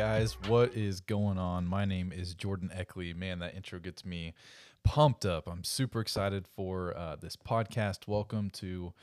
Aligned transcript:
Guys, 0.00 0.38
what 0.48 0.74
is 0.74 1.02
going 1.02 1.36
on? 1.36 1.66
My 1.66 1.84
name 1.84 2.10
is 2.10 2.32
Jordan 2.32 2.72
Eckley. 2.74 3.14
Man, 3.14 3.38
that 3.40 3.54
intro 3.54 3.78
gets 3.78 4.02
me 4.02 4.32
pumped 4.82 5.26
up. 5.26 5.46
I'm 5.46 5.62
super 5.62 6.00
excited 6.00 6.48
for 6.56 6.96
uh, 6.96 7.16
this 7.16 7.36
podcast. 7.36 8.08
Welcome 8.08 8.48
to 8.52 8.94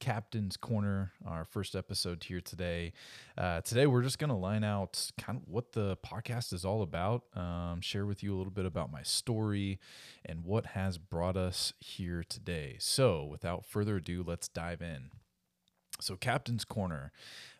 Captain's 0.00 0.56
Corner, 0.56 1.12
our 1.26 1.44
first 1.44 1.76
episode 1.76 2.24
here 2.24 2.40
today. 2.40 2.94
Uh, 3.36 3.60
today, 3.60 3.86
we're 3.86 4.00
just 4.00 4.18
going 4.18 4.30
to 4.30 4.36
line 4.36 4.64
out 4.64 5.10
kind 5.18 5.36
of 5.36 5.46
what 5.46 5.72
the 5.72 5.98
podcast 5.98 6.54
is 6.54 6.64
all 6.64 6.80
about, 6.80 7.24
um, 7.36 7.82
share 7.82 8.06
with 8.06 8.22
you 8.22 8.34
a 8.34 8.38
little 8.38 8.50
bit 8.50 8.64
about 8.64 8.90
my 8.90 9.02
story 9.02 9.78
and 10.24 10.46
what 10.46 10.64
has 10.64 10.96
brought 10.96 11.36
us 11.36 11.74
here 11.78 12.24
today. 12.26 12.76
So, 12.78 13.22
without 13.22 13.66
further 13.66 13.96
ado, 13.96 14.24
let's 14.26 14.48
dive 14.48 14.80
in. 14.80 15.10
So, 16.00 16.16
Captain's 16.16 16.64
Corner. 16.64 17.12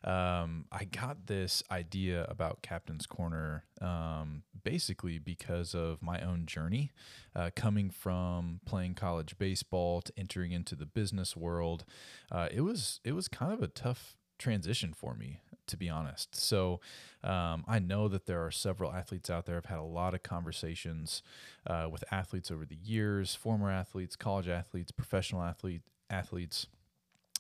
Um, 0.05 0.67
I 0.71 0.85
got 0.85 1.27
this 1.27 1.63
idea 1.71 2.25
about 2.29 2.63
Captain's 2.63 3.07
Corner 3.07 3.65
um, 3.81 4.45
basically 4.63 5.19
because 5.19 5.75
of 5.75 6.03
my 6.03 6.21
own 6.21 6.47
journey, 6.47 6.93
uh, 7.35 7.51
coming 7.57 7.91
from 7.91 8.61
playing 8.65 8.95
college 8.95 9.37
baseball 9.39 10.01
to 10.03 10.13
entering 10.17 10.53
into 10.53 10.77
the 10.77 10.87
business 10.87 11.37
world. 11.37 11.85
Uh, 12.31 12.49
it 12.53 12.61
was 12.61 13.01
it 13.05 13.13
was 13.13 13.27
kind 13.29 13.53
of 13.53 13.63
a 13.63 13.69
tough 13.69 14.17
transition 14.39 14.95
for 14.95 15.15
me, 15.15 15.41
to 15.67 15.77
be 15.77 15.89
honest. 15.89 16.37
So 16.37 16.81
um, 17.25 17.65
I 17.67 17.81
know 17.81 18.09
that 18.09 18.27
there 18.27 18.45
are 18.45 18.53
several 18.53 18.93
athletes 18.93 19.29
out 19.29 19.47
there. 19.47 19.57
I've 19.57 19.67
had 19.67 19.79
a 19.79 19.83
lot 19.83 20.15
of 20.15 20.23
conversations 20.23 21.23
uh, 21.67 21.89
with 21.91 22.05
athletes 22.13 22.51
over 22.51 22.65
the 22.65 22.79
years, 22.83 23.35
former 23.35 23.71
athletes, 23.71 24.17
college 24.17 24.49
athletes, 24.49 24.93
professional 24.93 25.43
athlete 25.43 25.83
athletes 26.09 26.67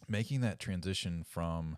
making 0.09 0.41
that 0.41 0.59
transition 0.59 1.25
from 1.28 1.77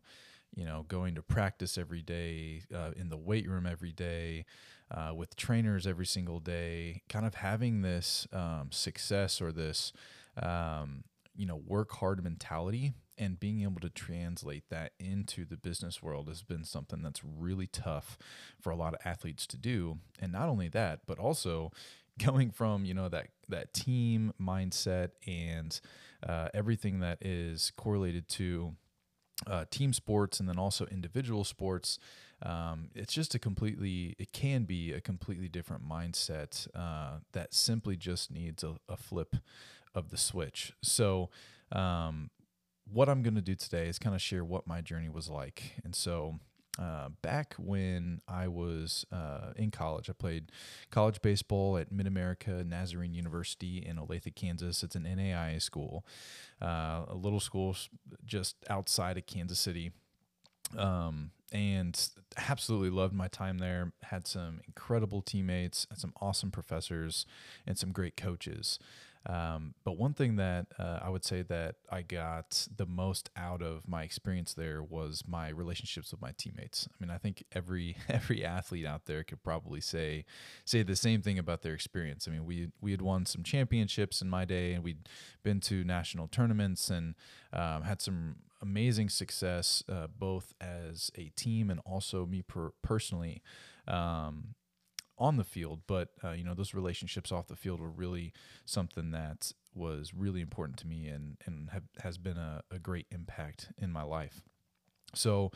you 0.54 0.64
know 0.64 0.84
going 0.88 1.14
to 1.14 1.22
practice 1.22 1.78
every 1.78 2.02
day 2.02 2.62
uh, 2.74 2.90
in 2.96 3.08
the 3.08 3.16
weight 3.16 3.48
room 3.48 3.66
every 3.66 3.92
day 3.92 4.44
uh, 4.90 5.12
with 5.14 5.36
trainers 5.36 5.86
every 5.86 6.06
single 6.06 6.40
day 6.40 7.02
kind 7.08 7.24
of 7.24 7.34
having 7.34 7.82
this 7.82 8.26
um, 8.32 8.68
success 8.70 9.40
or 9.40 9.52
this 9.52 9.92
um, 10.42 11.04
you 11.36 11.46
know 11.46 11.60
work 11.66 11.92
hard 11.92 12.22
mentality 12.22 12.92
and 13.20 13.38
being 13.38 13.62
able 13.62 13.80
to 13.80 13.90
translate 13.90 14.64
that 14.70 14.92
into 14.98 15.44
the 15.44 15.56
business 15.56 16.02
world 16.02 16.26
has 16.26 16.42
been 16.42 16.64
something 16.64 17.02
that's 17.02 17.22
really 17.22 17.66
tough 17.66 18.16
for 18.58 18.70
a 18.70 18.76
lot 18.76 18.94
of 18.94 19.00
athletes 19.04 19.46
to 19.46 19.58
do. 19.58 19.98
And 20.18 20.32
not 20.32 20.48
only 20.48 20.68
that 20.68 21.00
but 21.06 21.18
also 21.18 21.70
going 22.24 22.50
from 22.50 22.84
you 22.84 22.94
know 22.94 23.08
that 23.08 23.28
that 23.48 23.72
team 23.72 24.32
mindset 24.40 25.10
and 25.26 25.80
uh, 26.26 26.48
everything 26.54 27.00
that 27.00 27.18
is 27.20 27.72
correlated 27.76 28.28
to 28.28 28.74
uh, 29.46 29.64
team 29.70 29.92
sports 29.92 30.40
and 30.40 30.48
then 30.48 30.58
also 30.58 30.86
individual 30.86 31.44
sports. 31.44 31.98
Um, 32.42 32.88
it's 32.94 33.12
just 33.12 33.34
a 33.34 33.38
completely, 33.38 34.14
it 34.18 34.32
can 34.32 34.64
be 34.64 34.92
a 34.92 35.00
completely 35.00 35.48
different 35.48 35.86
mindset 35.88 36.66
uh, 36.74 37.18
that 37.32 37.52
simply 37.54 37.96
just 37.96 38.30
needs 38.30 38.64
a, 38.64 38.76
a, 38.88 38.96
flip 38.96 39.36
of 39.94 40.10
the 40.10 40.16
switch. 40.16 40.72
So, 40.82 41.28
um, 41.72 42.30
what 42.90 43.08
I'm 43.08 43.22
going 43.22 43.34
to 43.34 43.42
do 43.42 43.54
today 43.54 43.88
is 43.88 43.98
kind 43.98 44.16
of 44.16 44.22
share 44.22 44.44
what 44.44 44.66
my 44.66 44.80
journey 44.80 45.08
was 45.08 45.28
like. 45.28 45.74
And 45.84 45.94
so, 45.94 46.40
uh, 46.78 47.08
back 47.22 47.54
when 47.58 48.20
I 48.28 48.48
was 48.48 49.04
uh, 49.12 49.52
in 49.56 49.70
college, 49.70 50.08
I 50.08 50.12
played 50.12 50.52
college 50.90 51.20
baseball 51.20 51.76
at 51.76 51.90
Mid 51.90 52.06
America 52.06 52.64
Nazarene 52.64 53.14
University 53.14 53.78
in 53.78 53.96
Olathe, 53.96 54.34
Kansas. 54.34 54.82
It's 54.82 54.94
an 54.94 55.04
NAIA 55.04 55.60
school, 55.60 56.04
uh, 56.62 57.04
a 57.08 57.14
little 57.14 57.40
school 57.40 57.76
just 58.24 58.56
outside 58.68 59.18
of 59.18 59.26
Kansas 59.26 59.58
City. 59.58 59.92
Um, 60.78 61.32
and 61.52 62.08
absolutely 62.48 62.90
loved 62.90 63.14
my 63.14 63.28
time 63.28 63.58
there. 63.58 63.92
Had 64.04 64.26
some 64.26 64.60
incredible 64.66 65.20
teammates, 65.20 65.86
had 65.90 65.98
some 65.98 66.12
awesome 66.20 66.50
professors, 66.50 67.26
and 67.66 67.76
some 67.76 67.90
great 67.90 68.16
coaches. 68.16 68.78
Um, 69.26 69.74
but 69.84 69.98
one 69.98 70.14
thing 70.14 70.36
that 70.36 70.66
uh, 70.78 71.00
I 71.02 71.10
would 71.10 71.24
say 71.24 71.42
that 71.42 71.76
I 71.90 72.02
got 72.02 72.66
the 72.74 72.86
most 72.86 73.28
out 73.36 73.60
of 73.60 73.86
my 73.86 74.02
experience 74.02 74.54
there 74.54 74.82
was 74.82 75.24
my 75.26 75.50
relationships 75.50 76.10
with 76.10 76.22
my 76.22 76.32
teammates. 76.38 76.88
I 76.90 76.94
mean, 77.04 77.10
I 77.10 77.18
think 77.18 77.44
every 77.52 77.96
every 78.08 78.44
athlete 78.44 78.86
out 78.86 79.04
there 79.04 79.22
could 79.22 79.42
probably 79.42 79.80
say 79.80 80.24
say 80.64 80.82
the 80.82 80.96
same 80.96 81.20
thing 81.20 81.38
about 81.38 81.62
their 81.62 81.74
experience. 81.74 82.26
I 82.26 82.30
mean, 82.30 82.46
we 82.46 82.68
we 82.80 82.92
had 82.92 83.02
won 83.02 83.26
some 83.26 83.42
championships 83.42 84.22
in 84.22 84.30
my 84.30 84.44
day, 84.46 84.72
and 84.72 84.82
we'd 84.82 85.08
been 85.42 85.60
to 85.60 85.84
national 85.84 86.28
tournaments 86.28 86.88
and 86.88 87.14
um, 87.52 87.82
had 87.82 88.00
some 88.00 88.36
amazing 88.62 89.08
success, 89.08 89.82
uh, 89.88 90.06
both 90.06 90.54
as 90.60 91.10
a 91.16 91.30
team 91.36 91.70
and 91.70 91.80
also 91.84 92.26
me 92.26 92.42
per- 92.42 92.72
personally. 92.82 93.42
Um, 93.88 94.54
on 95.20 95.36
the 95.36 95.44
field, 95.44 95.80
but 95.86 96.08
uh, 96.24 96.32
you 96.32 96.42
know 96.42 96.54
those 96.54 96.74
relationships 96.74 97.30
off 97.30 97.46
the 97.46 97.56
field 97.56 97.80
were 97.80 97.90
really 97.90 98.32
something 98.64 99.10
that 99.10 99.52
was 99.74 100.12
really 100.14 100.40
important 100.40 100.78
to 100.78 100.86
me 100.86 101.06
and 101.06 101.36
and 101.46 101.70
have, 101.70 101.84
has 102.02 102.18
been 102.18 102.36
a, 102.36 102.62
a 102.70 102.78
great 102.78 103.06
impact 103.12 103.68
in 103.78 103.92
my 103.92 104.02
life. 104.02 104.42
So, 105.14 105.50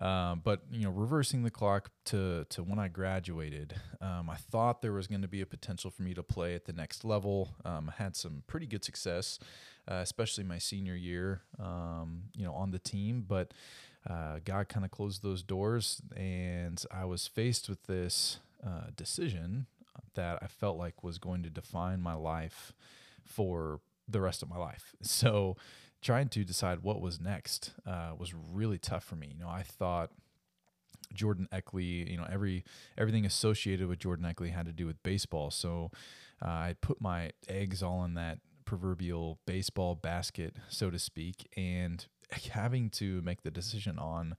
uh, 0.00 0.34
but 0.34 0.62
you 0.70 0.84
know, 0.84 0.90
reversing 0.90 1.42
the 1.42 1.50
clock 1.50 1.90
to 2.06 2.44
to 2.50 2.62
when 2.62 2.78
I 2.78 2.88
graduated, 2.88 3.74
um, 4.00 4.28
I 4.28 4.36
thought 4.36 4.82
there 4.82 4.92
was 4.92 5.06
going 5.06 5.22
to 5.22 5.28
be 5.28 5.40
a 5.40 5.46
potential 5.46 5.90
for 5.90 6.02
me 6.02 6.14
to 6.14 6.22
play 6.22 6.54
at 6.54 6.64
the 6.64 6.72
next 6.72 7.04
level. 7.04 7.54
Um, 7.64 7.90
I 7.96 8.02
had 8.02 8.16
some 8.16 8.42
pretty 8.46 8.66
good 8.66 8.84
success, 8.84 9.38
uh, 9.88 9.94
especially 9.96 10.44
my 10.44 10.58
senior 10.58 10.96
year, 10.96 11.42
um, 11.60 12.24
you 12.34 12.44
know, 12.44 12.54
on 12.54 12.70
the 12.72 12.78
team. 12.78 13.24
But 13.26 13.54
uh, 14.08 14.40
God 14.44 14.68
kind 14.68 14.84
of 14.84 14.90
closed 14.90 15.22
those 15.22 15.42
doors, 15.42 16.00
and 16.16 16.82
I 16.90 17.04
was 17.04 17.26
faced 17.26 17.68
with 17.68 17.84
this 17.84 18.38
uh, 18.66 18.90
decision 18.96 19.66
that 20.14 20.38
I 20.42 20.46
felt 20.46 20.76
like 20.76 21.04
was 21.04 21.18
going 21.18 21.42
to 21.42 21.50
define 21.50 22.00
my 22.00 22.14
life 22.14 22.72
for 23.24 23.80
the 24.08 24.20
rest 24.20 24.42
of 24.42 24.48
my 24.48 24.58
life. 24.58 24.94
So 25.02 25.56
trying 26.02 26.28
to 26.28 26.44
decide 26.44 26.80
what 26.82 27.00
was 27.00 27.20
next 27.20 27.72
uh, 27.86 28.12
was 28.16 28.34
really 28.34 28.78
tough 28.78 29.04
for 29.04 29.16
me. 29.16 29.34
You 29.36 29.44
know, 29.44 29.48
I 29.48 29.62
thought 29.62 30.10
Jordan 31.12 31.48
Eckley, 31.52 32.10
you 32.10 32.16
know, 32.16 32.26
every 32.30 32.64
everything 32.98 33.24
associated 33.24 33.88
with 33.88 33.98
Jordan 33.98 34.26
Eckley 34.26 34.50
had 34.50 34.66
to 34.66 34.72
do 34.72 34.86
with 34.86 35.02
baseball. 35.02 35.50
So 35.50 35.90
uh, 36.44 36.48
I 36.48 36.74
put 36.80 37.00
my 37.00 37.30
eggs 37.48 37.82
all 37.82 38.04
in 38.04 38.14
that 38.14 38.38
proverbial 38.64 39.38
baseball 39.46 39.94
basket, 39.94 40.56
so 40.68 40.90
to 40.90 40.98
speak, 40.98 41.48
and 41.56 42.06
having 42.50 42.90
to 42.90 43.22
make 43.22 43.42
the 43.42 43.50
decision 43.50 43.98
on 43.98 44.36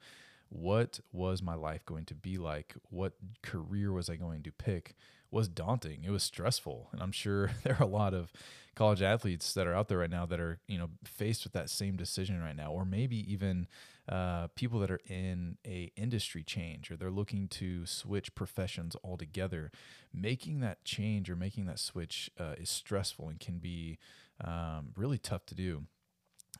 what 0.49 0.99
was 1.11 1.41
my 1.41 1.55
life 1.55 1.85
going 1.85 2.05
to 2.05 2.15
be 2.15 2.37
like? 2.37 2.75
What 2.89 3.13
career 3.41 3.91
was 3.91 4.09
I 4.09 4.15
going 4.15 4.43
to 4.43 4.51
pick? 4.51 4.95
Was 5.29 5.47
daunting. 5.49 6.03
It 6.05 6.11
was 6.11 6.23
stressful, 6.23 6.89
and 6.93 7.01
I'm 7.01 7.11
sure 7.11 7.51
there 7.63 7.75
are 7.79 7.83
a 7.83 7.87
lot 7.87 8.13
of 8.13 8.31
college 8.75 9.01
athletes 9.01 9.53
that 9.55 9.67
are 9.67 9.73
out 9.73 9.87
there 9.87 9.97
right 9.97 10.09
now 10.09 10.25
that 10.25 10.39
are 10.39 10.59
you 10.67 10.77
know 10.77 10.89
faced 11.03 11.43
with 11.43 11.53
that 11.53 11.69
same 11.69 11.97
decision 11.97 12.41
right 12.41 12.55
now, 12.55 12.71
or 12.71 12.85
maybe 12.85 13.31
even 13.31 13.67
uh, 14.09 14.47
people 14.55 14.79
that 14.79 14.91
are 14.91 15.01
in 15.07 15.57
a 15.65 15.91
industry 15.97 16.43
change 16.43 16.89
or 16.89 16.95
they're 16.95 17.11
looking 17.11 17.47
to 17.49 17.85
switch 17.85 18.33
professions 18.35 18.95
altogether. 19.03 19.71
Making 20.13 20.61
that 20.61 20.85
change 20.85 21.29
or 21.29 21.35
making 21.35 21.65
that 21.65 21.79
switch 21.79 22.31
uh, 22.39 22.53
is 22.57 22.69
stressful 22.69 23.27
and 23.27 23.39
can 23.39 23.57
be 23.57 23.97
um, 24.43 24.89
really 24.95 25.17
tough 25.17 25.45
to 25.47 25.55
do. 25.55 25.83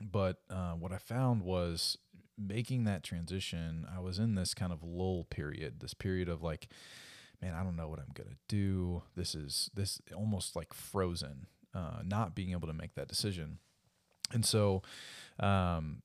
But 0.02 0.42
uh, 0.50 0.74
what 0.74 0.92
I 0.92 0.98
found 0.98 1.42
was 1.42 1.98
making 2.38 2.84
that 2.86 3.04
transition, 3.04 3.86
I 3.94 4.00
was 4.00 4.20
in 4.20 4.36
this 4.36 4.54
kind 4.54 4.72
of 4.72 4.84
lull 4.84 5.26
period, 5.30 5.80
this 5.80 5.94
period 5.94 6.30
of 6.30 6.44
like, 6.44 6.68
man, 7.42 7.54
I 7.54 7.64
don't 7.64 7.76
know 7.76 7.88
what 7.88 8.00
I'm 8.00 8.12
gonna 8.14 8.38
do. 8.48 9.04
This 9.16 9.36
is 9.36 9.70
this 9.74 10.02
almost 10.16 10.56
like 10.56 10.74
frozen, 10.74 11.48
uh, 11.74 12.02
not 12.04 12.36
being 12.36 12.52
able 12.52 12.68
to 12.68 12.74
make 12.74 12.96
that 12.96 13.08
decision. 13.08 13.60
And 14.32 14.46
so, 14.46 14.82
um, 15.40 16.02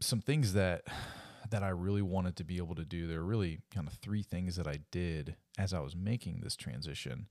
some 0.00 0.20
things 0.20 0.52
that 0.52 0.82
that 1.50 1.62
I 1.62 1.68
really 1.68 2.02
wanted 2.02 2.36
to 2.36 2.44
be 2.44 2.56
able 2.56 2.74
to 2.74 2.84
do. 2.84 3.06
There 3.06 3.20
are 3.20 3.24
really 3.24 3.60
kind 3.70 3.86
of 3.86 3.94
three 3.94 4.22
things 4.22 4.56
that 4.56 4.66
I 4.66 4.78
did 4.90 5.36
as 5.58 5.74
I 5.74 5.80
was 5.80 5.94
making 5.94 6.40
this 6.42 6.56
transition. 6.56 7.28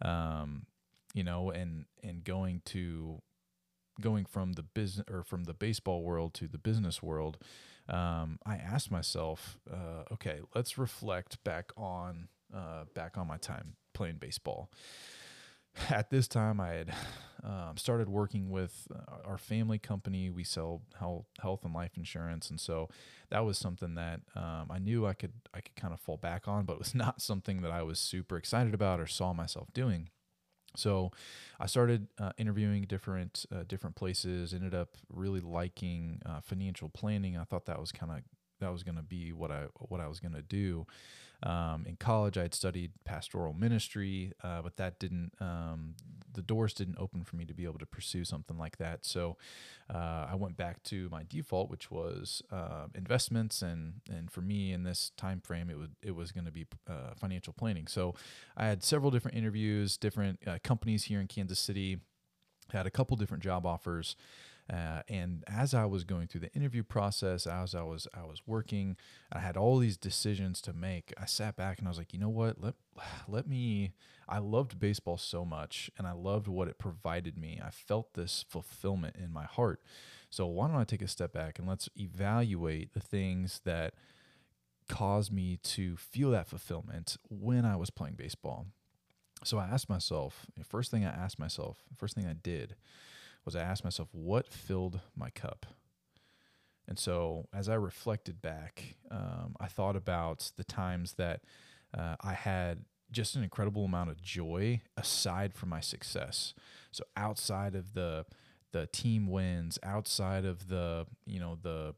Um, 0.00 0.66
you 1.12 1.24
know, 1.24 1.50
and 1.50 1.86
and 2.02 2.24
going 2.24 2.62
to 2.66 3.20
going 4.00 4.24
from 4.24 4.52
the 4.52 4.62
business 4.62 5.06
or 5.10 5.22
from 5.22 5.44
the 5.44 5.54
baseball 5.54 6.02
world 6.02 6.34
to 6.34 6.48
the 6.48 6.58
business 6.58 7.02
world, 7.02 7.38
um, 7.88 8.38
I 8.46 8.56
asked 8.56 8.90
myself, 8.90 9.58
uh, 9.70 10.12
okay, 10.12 10.40
let's 10.54 10.78
reflect 10.78 11.42
back 11.44 11.72
on 11.76 12.28
uh, 12.54 12.84
back 12.94 13.18
on 13.18 13.26
my 13.26 13.36
time 13.36 13.74
playing 13.92 14.16
baseball. 14.16 14.70
At 15.90 16.10
this 16.10 16.28
time, 16.28 16.60
I 16.60 16.68
had 16.68 16.94
um, 17.42 17.76
started 17.76 18.08
working 18.08 18.50
with 18.50 18.86
uh, 18.94 19.28
our 19.28 19.38
family 19.38 19.78
company. 19.78 20.30
We 20.30 20.44
sell 20.44 20.82
health, 20.98 21.26
health 21.40 21.64
and 21.64 21.74
life 21.74 21.92
insurance, 21.96 22.48
and 22.48 22.60
so 22.60 22.88
that 23.30 23.44
was 23.44 23.58
something 23.58 23.94
that 23.96 24.20
um, 24.36 24.68
I 24.70 24.78
knew 24.78 25.06
I 25.06 25.14
could 25.14 25.32
I 25.52 25.60
could 25.60 25.76
kind 25.76 25.92
of 25.92 26.00
fall 26.00 26.16
back 26.16 26.48
on, 26.48 26.64
but 26.64 26.74
it 26.74 26.78
was 26.78 26.94
not 26.94 27.20
something 27.20 27.62
that 27.62 27.70
I 27.70 27.82
was 27.82 27.98
super 27.98 28.36
excited 28.36 28.74
about 28.74 29.00
or 29.00 29.06
saw 29.06 29.32
myself 29.32 29.72
doing. 29.72 30.08
So 30.76 31.12
I 31.60 31.66
started 31.66 32.08
uh, 32.18 32.32
interviewing 32.36 32.84
different 32.84 33.46
uh, 33.54 33.64
different 33.66 33.96
places. 33.96 34.54
Ended 34.54 34.74
up 34.74 34.96
really 35.08 35.40
liking 35.40 36.20
uh, 36.26 36.40
financial 36.40 36.88
planning. 36.88 37.36
I 37.36 37.44
thought 37.44 37.66
that 37.66 37.80
was 37.80 37.92
kind 37.92 38.12
of 38.12 38.18
that 38.60 38.72
was 38.72 38.82
going 38.82 38.96
to 38.96 39.02
be 39.02 39.32
what 39.32 39.50
I 39.50 39.66
what 39.74 40.00
I 40.00 40.08
was 40.08 40.20
going 40.20 40.34
to 40.34 40.42
do. 40.42 40.86
Um, 41.44 41.84
in 41.86 41.96
college, 41.96 42.38
I 42.38 42.42
had 42.42 42.54
studied 42.54 42.92
pastoral 43.04 43.52
ministry, 43.52 44.32
uh, 44.42 44.62
but 44.62 44.78
that 44.78 44.98
didn't, 44.98 45.32
um, 45.40 45.94
the 46.32 46.40
doors 46.40 46.72
didn't 46.72 46.96
open 46.98 47.22
for 47.22 47.36
me 47.36 47.44
to 47.44 47.52
be 47.52 47.64
able 47.64 47.78
to 47.78 47.86
pursue 47.86 48.24
something 48.24 48.56
like 48.56 48.78
that. 48.78 49.04
So 49.04 49.36
uh, 49.92 50.26
I 50.30 50.36
went 50.36 50.56
back 50.56 50.82
to 50.84 51.08
my 51.10 51.22
default, 51.28 51.68
which 51.70 51.90
was 51.90 52.42
uh, 52.50 52.86
investments, 52.94 53.60
and 53.60 54.00
and 54.10 54.30
for 54.30 54.40
me 54.40 54.72
in 54.72 54.84
this 54.84 55.12
time 55.18 55.40
frame, 55.40 55.68
it 55.68 55.78
would 55.78 55.94
it 56.02 56.16
was 56.16 56.32
going 56.32 56.46
to 56.46 56.50
be 56.50 56.66
uh, 56.88 57.14
financial 57.14 57.52
planning. 57.52 57.86
So 57.88 58.14
I 58.56 58.66
had 58.66 58.82
several 58.82 59.10
different 59.10 59.36
interviews, 59.36 59.98
different 59.98 60.40
uh, 60.46 60.58
companies 60.64 61.04
here 61.04 61.20
in 61.20 61.26
Kansas 61.26 61.58
City, 61.58 61.98
had 62.72 62.86
a 62.86 62.90
couple 62.90 63.16
different 63.16 63.42
job 63.42 63.66
offers. 63.66 64.16
Uh, 64.72 65.02
and 65.08 65.44
as 65.46 65.74
I 65.74 65.84
was 65.84 66.04
going 66.04 66.26
through 66.26 66.40
the 66.40 66.52
interview 66.54 66.82
process, 66.82 67.46
as 67.46 67.74
I 67.74 67.82
was 67.82 68.08
I 68.14 68.24
was 68.24 68.42
working, 68.46 68.96
I 69.30 69.40
had 69.40 69.56
all 69.56 69.78
these 69.78 69.98
decisions 69.98 70.62
to 70.62 70.72
make. 70.72 71.12
I 71.18 71.26
sat 71.26 71.54
back 71.54 71.78
and 71.78 71.86
I 71.86 71.90
was 71.90 71.98
like, 71.98 72.14
you 72.14 72.18
know 72.18 72.30
what? 72.30 72.60
Let 72.60 72.74
let 73.28 73.46
me. 73.46 73.92
I 74.26 74.38
loved 74.38 74.80
baseball 74.80 75.18
so 75.18 75.44
much, 75.44 75.90
and 75.98 76.06
I 76.06 76.12
loved 76.12 76.48
what 76.48 76.68
it 76.68 76.78
provided 76.78 77.36
me. 77.36 77.60
I 77.62 77.68
felt 77.68 78.14
this 78.14 78.44
fulfillment 78.48 79.16
in 79.22 79.30
my 79.30 79.44
heart. 79.44 79.82
So 80.30 80.46
why 80.46 80.66
don't 80.66 80.78
I 80.78 80.84
take 80.84 81.02
a 81.02 81.08
step 81.08 81.34
back 81.34 81.58
and 81.58 81.68
let's 81.68 81.90
evaluate 81.96 82.94
the 82.94 83.00
things 83.00 83.60
that 83.66 83.92
caused 84.88 85.30
me 85.30 85.58
to 85.62 85.96
feel 85.96 86.30
that 86.30 86.48
fulfillment 86.48 87.18
when 87.28 87.66
I 87.66 87.76
was 87.76 87.90
playing 87.90 88.14
baseball. 88.14 88.66
So 89.44 89.58
I 89.58 89.66
asked 89.66 89.90
myself, 89.90 90.46
first 90.66 90.90
thing 90.90 91.04
I 91.04 91.10
asked 91.10 91.38
myself, 91.38 91.84
first 91.98 92.14
thing 92.14 92.26
I 92.26 92.32
did 92.32 92.76
was 93.44 93.56
I 93.56 93.60
asked 93.60 93.84
myself, 93.84 94.08
what 94.12 94.52
filled 94.52 95.00
my 95.16 95.30
cup? 95.30 95.66
And 96.86 96.98
so 96.98 97.48
as 97.54 97.68
I 97.68 97.74
reflected 97.74 98.42
back, 98.42 98.96
um, 99.10 99.56
I 99.58 99.66
thought 99.66 99.96
about 99.96 100.50
the 100.56 100.64
times 100.64 101.14
that 101.14 101.40
uh, 101.96 102.16
I 102.20 102.34
had 102.34 102.84
just 103.10 103.36
an 103.36 103.42
incredible 103.42 103.84
amount 103.84 104.10
of 104.10 104.20
joy 104.20 104.82
aside 104.96 105.54
from 105.54 105.68
my 105.68 105.80
success. 105.80 106.54
So 106.90 107.04
outside 107.16 107.74
of 107.74 107.94
the 107.94 108.26
the 108.72 108.86
team 108.86 109.28
wins, 109.28 109.78
outside 109.84 110.44
of 110.44 110.68
the 110.68 111.06
you 111.26 111.38
know 111.38 111.56
the 111.62 111.94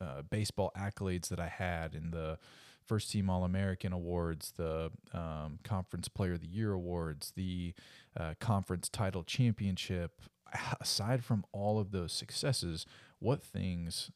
uh, 0.00 0.22
baseball 0.22 0.70
accolades 0.76 1.28
that 1.28 1.40
I 1.40 1.48
had 1.48 1.94
in 1.94 2.10
the 2.10 2.38
first 2.86 3.10
team 3.10 3.30
All 3.30 3.44
American 3.44 3.92
awards, 3.92 4.52
the 4.56 4.90
um, 5.14 5.58
conference 5.64 6.08
player 6.08 6.34
of 6.34 6.40
the 6.40 6.48
year 6.48 6.72
awards, 6.72 7.32
the 7.36 7.72
uh, 8.18 8.34
conference 8.40 8.88
title 8.88 9.22
championship, 9.22 10.20
aside 10.80 11.24
from 11.24 11.44
all 11.52 11.78
of 11.78 11.90
those 11.90 12.12
successes, 12.12 12.86
what 13.18 13.42
things 13.42 14.10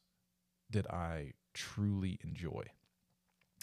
did 0.71 0.87
I 0.89 1.33
truly 1.53 2.19
enjoy? 2.25 2.65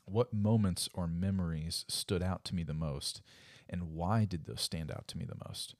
What 0.05 0.33
moments 0.33 0.89
or 0.93 1.07
memories 1.07 1.85
stood 1.87 2.23
out 2.23 2.43
to 2.45 2.55
me 2.55 2.63
the 2.63 2.73
most? 2.73 3.21
And 3.69 3.93
why 3.93 4.25
did 4.25 4.45
those 4.45 4.61
stand 4.61 4.91
out 4.91 5.07
to 5.09 5.17
me 5.17 5.25
the 5.25 5.39
most? 5.47 5.75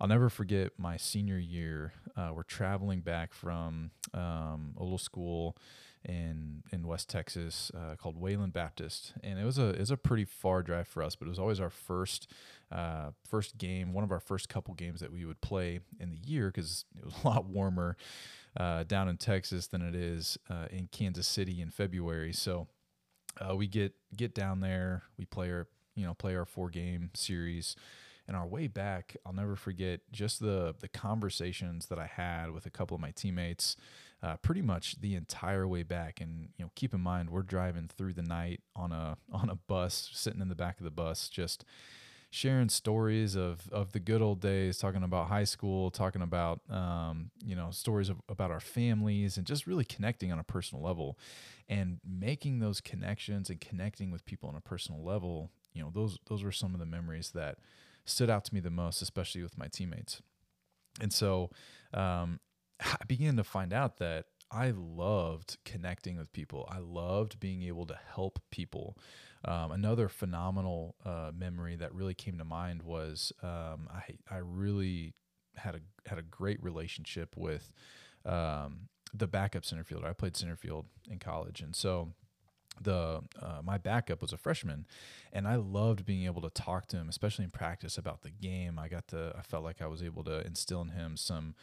I'll 0.00 0.06
never 0.06 0.28
forget 0.28 0.72
my 0.78 0.96
senior 0.96 1.38
year. 1.38 1.92
Uh, 2.16 2.30
we're 2.34 2.44
traveling 2.44 3.00
back 3.00 3.32
from 3.32 3.90
um, 4.14 4.74
a 4.76 4.82
little 4.82 4.98
school 4.98 5.56
in 6.04 6.62
in 6.72 6.86
West 6.86 7.08
Texas 7.08 7.70
uh, 7.76 7.94
called 7.96 8.16
Wayland 8.16 8.52
Baptist, 8.52 9.14
and 9.22 9.38
it 9.38 9.44
was 9.44 9.58
a 9.58 9.70
it 9.70 9.80
was 9.80 9.90
a 9.90 9.96
pretty 9.96 10.24
far 10.24 10.62
drive 10.62 10.88
for 10.88 11.02
us, 11.02 11.14
but 11.14 11.26
it 11.26 11.28
was 11.28 11.38
always 11.38 11.60
our 11.60 11.70
first 11.70 12.30
uh, 12.72 13.10
first 13.28 13.58
game, 13.58 13.92
one 13.92 14.04
of 14.04 14.10
our 14.10 14.20
first 14.20 14.48
couple 14.48 14.74
games 14.74 15.00
that 15.00 15.12
we 15.12 15.24
would 15.24 15.40
play 15.40 15.80
in 16.00 16.10
the 16.10 16.18
year 16.18 16.48
because 16.48 16.84
it 16.98 17.04
was 17.04 17.14
a 17.24 17.26
lot 17.26 17.46
warmer 17.46 17.96
uh, 18.56 18.82
down 18.84 19.08
in 19.08 19.16
Texas 19.16 19.66
than 19.68 19.82
it 19.82 19.94
is 19.94 20.38
uh, 20.50 20.66
in 20.70 20.88
Kansas 20.90 21.26
City 21.26 21.60
in 21.60 21.70
February. 21.70 22.32
So 22.32 22.66
uh, 23.40 23.54
we 23.54 23.66
get 23.66 23.94
get 24.16 24.34
down 24.34 24.60
there, 24.60 25.04
we 25.16 25.24
play 25.24 25.50
our 25.50 25.68
you 25.94 26.04
know 26.04 26.14
play 26.14 26.34
our 26.34 26.46
four 26.46 26.70
game 26.70 27.10
series. 27.14 27.76
And 28.28 28.36
our 28.36 28.46
way 28.46 28.68
back, 28.68 29.16
I'll 29.26 29.32
never 29.32 29.56
forget 29.56 30.00
just 30.12 30.40
the 30.40 30.74
the 30.80 30.88
conversations 30.88 31.86
that 31.86 31.98
I 31.98 32.06
had 32.06 32.52
with 32.52 32.66
a 32.66 32.70
couple 32.70 32.94
of 32.94 33.00
my 33.00 33.10
teammates 33.10 33.76
uh, 34.22 34.36
pretty 34.36 34.62
much 34.62 35.00
the 35.00 35.14
entire 35.14 35.66
way 35.66 35.82
back. 35.82 36.20
And 36.20 36.48
you 36.56 36.64
know, 36.64 36.70
keep 36.74 36.94
in 36.94 37.00
mind 37.00 37.30
we're 37.30 37.42
driving 37.42 37.88
through 37.88 38.14
the 38.14 38.22
night 38.22 38.60
on 38.76 38.92
a 38.92 39.16
on 39.32 39.48
a 39.50 39.56
bus, 39.56 40.10
sitting 40.12 40.40
in 40.40 40.48
the 40.48 40.54
back 40.54 40.78
of 40.78 40.84
the 40.84 40.90
bus, 40.90 41.28
just 41.28 41.64
sharing 42.30 42.68
stories 42.68 43.36
of 43.36 43.68
of 43.70 43.92
the 43.92 44.00
good 44.00 44.22
old 44.22 44.40
days, 44.40 44.78
talking 44.78 45.02
about 45.02 45.28
high 45.28 45.44
school, 45.44 45.90
talking 45.90 46.22
about 46.22 46.60
um, 46.70 47.30
you 47.44 47.54
know 47.54 47.70
stories 47.70 48.08
of, 48.08 48.20
about 48.28 48.50
our 48.50 48.60
families, 48.60 49.36
and 49.36 49.46
just 49.46 49.66
really 49.66 49.84
connecting 49.84 50.32
on 50.32 50.38
a 50.38 50.44
personal 50.44 50.82
level, 50.82 51.18
and 51.68 51.98
making 52.06 52.60
those 52.60 52.80
connections 52.80 53.50
and 53.50 53.60
connecting 53.60 54.10
with 54.10 54.24
people 54.24 54.48
on 54.48 54.56
a 54.56 54.60
personal 54.60 55.02
level. 55.04 55.50
You 55.74 55.82
know, 55.82 55.90
those 55.92 56.18
those 56.26 56.42
were 56.42 56.52
some 56.52 56.74
of 56.74 56.80
the 56.80 56.86
memories 56.86 57.30
that 57.34 57.58
stood 58.04 58.30
out 58.30 58.44
to 58.44 58.54
me 58.54 58.60
the 58.60 58.70
most, 58.70 59.02
especially 59.02 59.42
with 59.42 59.56
my 59.58 59.68
teammates. 59.68 60.22
And 61.00 61.12
so, 61.12 61.50
um, 61.94 62.40
I 62.82 63.04
began 63.06 63.36
to 63.36 63.44
find 63.44 63.72
out 63.72 63.98
that 63.98 64.26
I 64.50 64.72
loved 64.76 65.56
connecting 65.64 66.18
with 66.18 66.32
people. 66.32 66.68
I 66.70 66.78
loved 66.78 67.40
being 67.40 67.62
able 67.62 67.86
to 67.86 67.98
help 68.14 68.38
people. 68.50 68.98
Um, 69.44 69.72
another 69.72 70.08
phenomenal 70.08 70.94
uh, 71.04 71.32
memory 71.34 71.76
that 71.76 71.94
really 71.94 72.14
came 72.14 72.38
to 72.38 72.44
mind 72.44 72.82
was 72.82 73.32
um, 73.42 73.88
I 73.90 74.02
I 74.30 74.38
really 74.38 75.14
had 75.56 75.74
a 75.74 75.80
had 76.08 76.18
a 76.18 76.22
great 76.22 76.62
relationship 76.62 77.34
with 77.36 77.72
um, 78.26 78.88
the 79.14 79.26
backup 79.26 79.64
center 79.64 79.84
fielder. 79.84 80.06
I 80.06 80.12
played 80.12 80.36
center 80.36 80.56
field 80.56 80.86
in 81.10 81.18
college, 81.18 81.60
and 81.60 81.74
so 81.74 82.12
the 82.80 83.22
uh, 83.40 83.60
my 83.64 83.78
backup 83.78 84.20
was 84.22 84.32
a 84.32 84.38
freshman, 84.38 84.86
and 85.32 85.48
I 85.48 85.56
loved 85.56 86.04
being 86.04 86.24
able 86.24 86.42
to 86.42 86.50
talk 86.50 86.86
to 86.88 86.96
him, 86.96 87.08
especially 87.08 87.44
in 87.44 87.50
practice 87.50 87.98
about 87.98 88.22
the 88.22 88.30
game. 88.30 88.78
I 88.78 88.88
got 88.88 89.08
to 89.08 89.34
I 89.36 89.42
felt 89.42 89.64
like 89.64 89.82
I 89.82 89.86
was 89.86 90.02
able 90.02 90.24
to 90.24 90.46
instill 90.46 90.82
in 90.82 90.90
him 90.90 91.16
some 91.16 91.54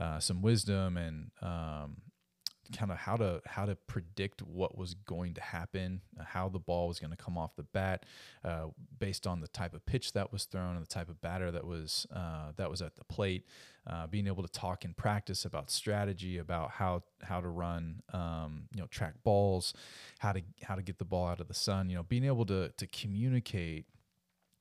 uh, 0.00 0.18
some 0.18 0.42
wisdom 0.42 0.96
and 0.96 1.30
um, 1.42 1.96
kind 2.76 2.90
of 2.90 2.98
how 2.98 3.16
to 3.16 3.40
how 3.46 3.66
to 3.66 3.74
predict 3.74 4.42
what 4.42 4.76
was 4.76 4.94
going 4.94 5.34
to 5.34 5.40
happen, 5.40 6.00
uh, 6.18 6.24
how 6.24 6.48
the 6.48 6.58
ball 6.58 6.88
was 6.88 6.98
going 6.98 7.10
to 7.10 7.16
come 7.16 7.36
off 7.36 7.54
the 7.56 7.62
bat, 7.62 8.06
uh, 8.44 8.66
based 8.98 9.26
on 9.26 9.40
the 9.40 9.48
type 9.48 9.74
of 9.74 9.84
pitch 9.86 10.12
that 10.12 10.32
was 10.32 10.44
thrown 10.44 10.76
and 10.76 10.84
the 10.84 10.88
type 10.88 11.08
of 11.08 11.20
batter 11.20 11.50
that 11.50 11.66
was 11.66 12.06
uh, 12.14 12.52
that 12.56 12.70
was 12.70 12.82
at 12.82 12.96
the 12.96 13.04
plate. 13.04 13.44
Uh, 13.86 14.06
being 14.06 14.26
able 14.26 14.42
to 14.42 14.48
talk 14.48 14.84
in 14.84 14.92
practice 14.92 15.44
about 15.44 15.70
strategy, 15.70 16.38
about 16.38 16.70
how 16.70 17.02
how 17.22 17.40
to 17.40 17.48
run, 17.48 18.02
um, 18.12 18.64
you 18.74 18.80
know, 18.80 18.86
track 18.86 19.14
balls, 19.24 19.74
how 20.18 20.32
to 20.32 20.42
how 20.62 20.74
to 20.74 20.82
get 20.82 20.98
the 20.98 21.04
ball 21.04 21.26
out 21.26 21.40
of 21.40 21.48
the 21.48 21.54
sun. 21.54 21.88
You 21.88 21.96
know, 21.96 22.02
being 22.02 22.24
able 22.24 22.46
to 22.46 22.70
to 22.76 22.86
communicate 22.86 23.86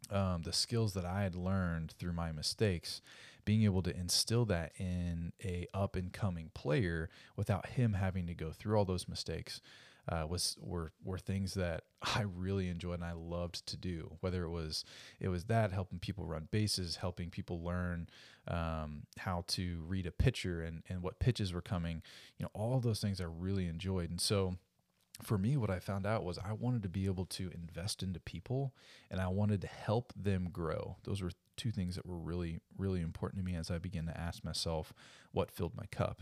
um, 0.10 0.42
the 0.44 0.54
skills 0.54 0.94
that 0.94 1.06
I 1.06 1.24
had 1.24 1.36
learned 1.36 1.94
through 2.00 2.14
my 2.14 2.32
mistakes 2.32 3.02
being 3.46 3.64
able 3.64 3.82
to 3.84 3.96
instill 3.96 4.46
that 4.46 4.72
in 4.78 5.34
a 5.44 5.68
up 5.74 5.96
and 5.96 6.14
coming 6.14 6.52
player 6.54 7.10
without 7.36 7.68
him 7.68 7.94
having 7.94 8.28
to 8.28 8.34
go 8.34 8.52
through 8.52 8.78
all 8.78 8.86
those 8.86 9.08
mistakes 9.08 9.62
uh, 10.10 10.26
was 10.28 10.58
were 10.60 10.92
were 11.04 11.20
things 11.20 11.54
that 11.54 11.84
I 12.02 12.22
really 12.22 12.68
enjoyed 12.68 12.96
and 12.96 13.04
I 13.04 13.14
loved 13.14 13.66
to 13.68 13.78
do. 13.78 14.18
Whether 14.22 14.44
it 14.44 14.50
was 14.50 14.84
it 15.20 15.30
was 15.30 15.46
that 15.46 15.72
helping 15.72 16.00
people 16.00 16.26
run 16.26 16.48
bases, 16.52 16.98
helping 16.98 17.30
people 17.30 17.64
learn 17.64 18.10
um, 18.48 19.04
how 19.20 19.44
to 19.50 19.84
read 19.88 20.08
a 20.08 20.12
pitcher 20.12 20.62
and 20.62 20.84
and 20.90 21.02
what 21.02 21.20
pitches 21.20 21.54
were 21.54 21.62
coming. 21.62 22.02
You 22.38 22.46
know, 22.46 22.52
all 22.54 22.80
those 22.80 23.02
things 23.02 23.22
I 23.22 23.26
really 23.26 23.68
enjoyed, 23.68 24.10
and 24.10 24.20
so 24.20 24.56
for 25.22 25.38
me, 25.38 25.58
what 25.58 25.70
I 25.70 25.80
found 25.80 26.06
out 26.06 26.24
was 26.24 26.40
I 26.40 26.54
wanted 26.54 26.82
to 26.84 26.90
be 26.90 27.06
able 27.06 27.26
to 27.26 27.52
invest 27.54 28.02
into 28.02 28.22
people 28.22 28.74
and 29.12 29.20
I 29.20 29.28
wanted 29.28 29.60
to 29.62 29.68
help 29.68 30.14
them 30.16 30.50
grow. 30.50 30.96
Those 31.04 31.22
were 31.22 31.32
two 31.60 31.72
things 31.72 31.96
that 31.96 32.06
were 32.06 32.18
really, 32.18 32.62
really 32.78 33.02
important 33.02 33.40
to 33.42 33.46
me 33.46 33.56
as 33.56 33.70
I 33.70 33.78
began 33.78 34.06
to 34.06 34.18
ask 34.18 34.44
myself 34.44 34.94
what 35.32 35.52
filled 35.52 35.76
my 35.76 35.86
cup. 35.92 36.22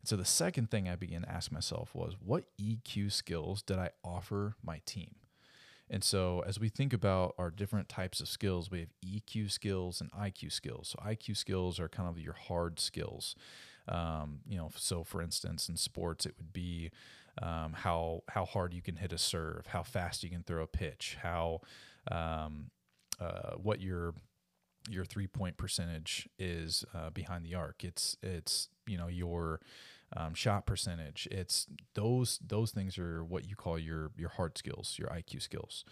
And 0.00 0.08
so 0.08 0.16
the 0.16 0.24
second 0.24 0.70
thing 0.70 0.88
I 0.88 0.96
began 0.96 1.22
to 1.22 1.30
ask 1.30 1.50
myself 1.50 1.94
was 1.94 2.14
what 2.24 2.44
EQ 2.58 3.12
skills 3.12 3.62
did 3.62 3.78
I 3.78 3.90
offer 4.04 4.54
my 4.62 4.80
team? 4.86 5.16
And 5.92 6.04
so, 6.04 6.44
as 6.46 6.60
we 6.60 6.68
think 6.68 6.92
about 6.92 7.34
our 7.36 7.50
different 7.50 7.88
types 7.88 8.20
of 8.20 8.28
skills, 8.28 8.70
we 8.70 8.78
have 8.78 8.90
EQ 9.04 9.50
skills 9.50 10.00
and 10.00 10.12
IQ 10.12 10.52
skills. 10.52 10.94
So, 10.96 11.04
IQ 11.04 11.36
skills 11.36 11.80
are 11.80 11.88
kind 11.88 12.08
of 12.08 12.16
your 12.16 12.34
hard 12.34 12.78
skills. 12.78 13.34
Um, 13.88 14.38
you 14.48 14.56
know, 14.56 14.70
so 14.76 15.02
for 15.02 15.20
instance, 15.20 15.68
in 15.68 15.76
sports, 15.76 16.26
it 16.26 16.34
would 16.38 16.52
be 16.52 16.92
um, 17.42 17.72
how 17.72 18.22
how 18.28 18.44
hard 18.44 18.72
you 18.72 18.82
can 18.82 18.96
hit 18.96 19.12
a 19.12 19.18
serve, 19.18 19.66
how 19.66 19.82
fast 19.82 20.22
you 20.22 20.30
can 20.30 20.44
throw 20.44 20.62
a 20.62 20.68
pitch, 20.68 21.18
how 21.22 21.60
um, 22.10 22.70
uh, 23.20 23.54
what 23.56 23.80
your 23.80 24.14
your 24.90 25.04
three 25.04 25.26
point 25.26 25.56
percentage 25.56 26.28
is 26.38 26.84
uh, 26.94 27.10
behind 27.10 27.44
the 27.44 27.54
arc. 27.54 27.84
It's 27.84 28.16
it's 28.22 28.68
you 28.86 28.98
know 28.98 29.08
your 29.08 29.60
um, 30.16 30.34
shot 30.34 30.66
percentage. 30.66 31.28
It's 31.30 31.66
those 31.94 32.38
those 32.44 32.72
things 32.72 32.98
are 32.98 33.24
what 33.24 33.48
you 33.48 33.56
call 33.56 33.78
your 33.78 34.10
your 34.16 34.30
hard 34.30 34.58
skills, 34.58 34.96
your 34.98 35.08
IQ 35.08 35.42
skills. 35.42 35.84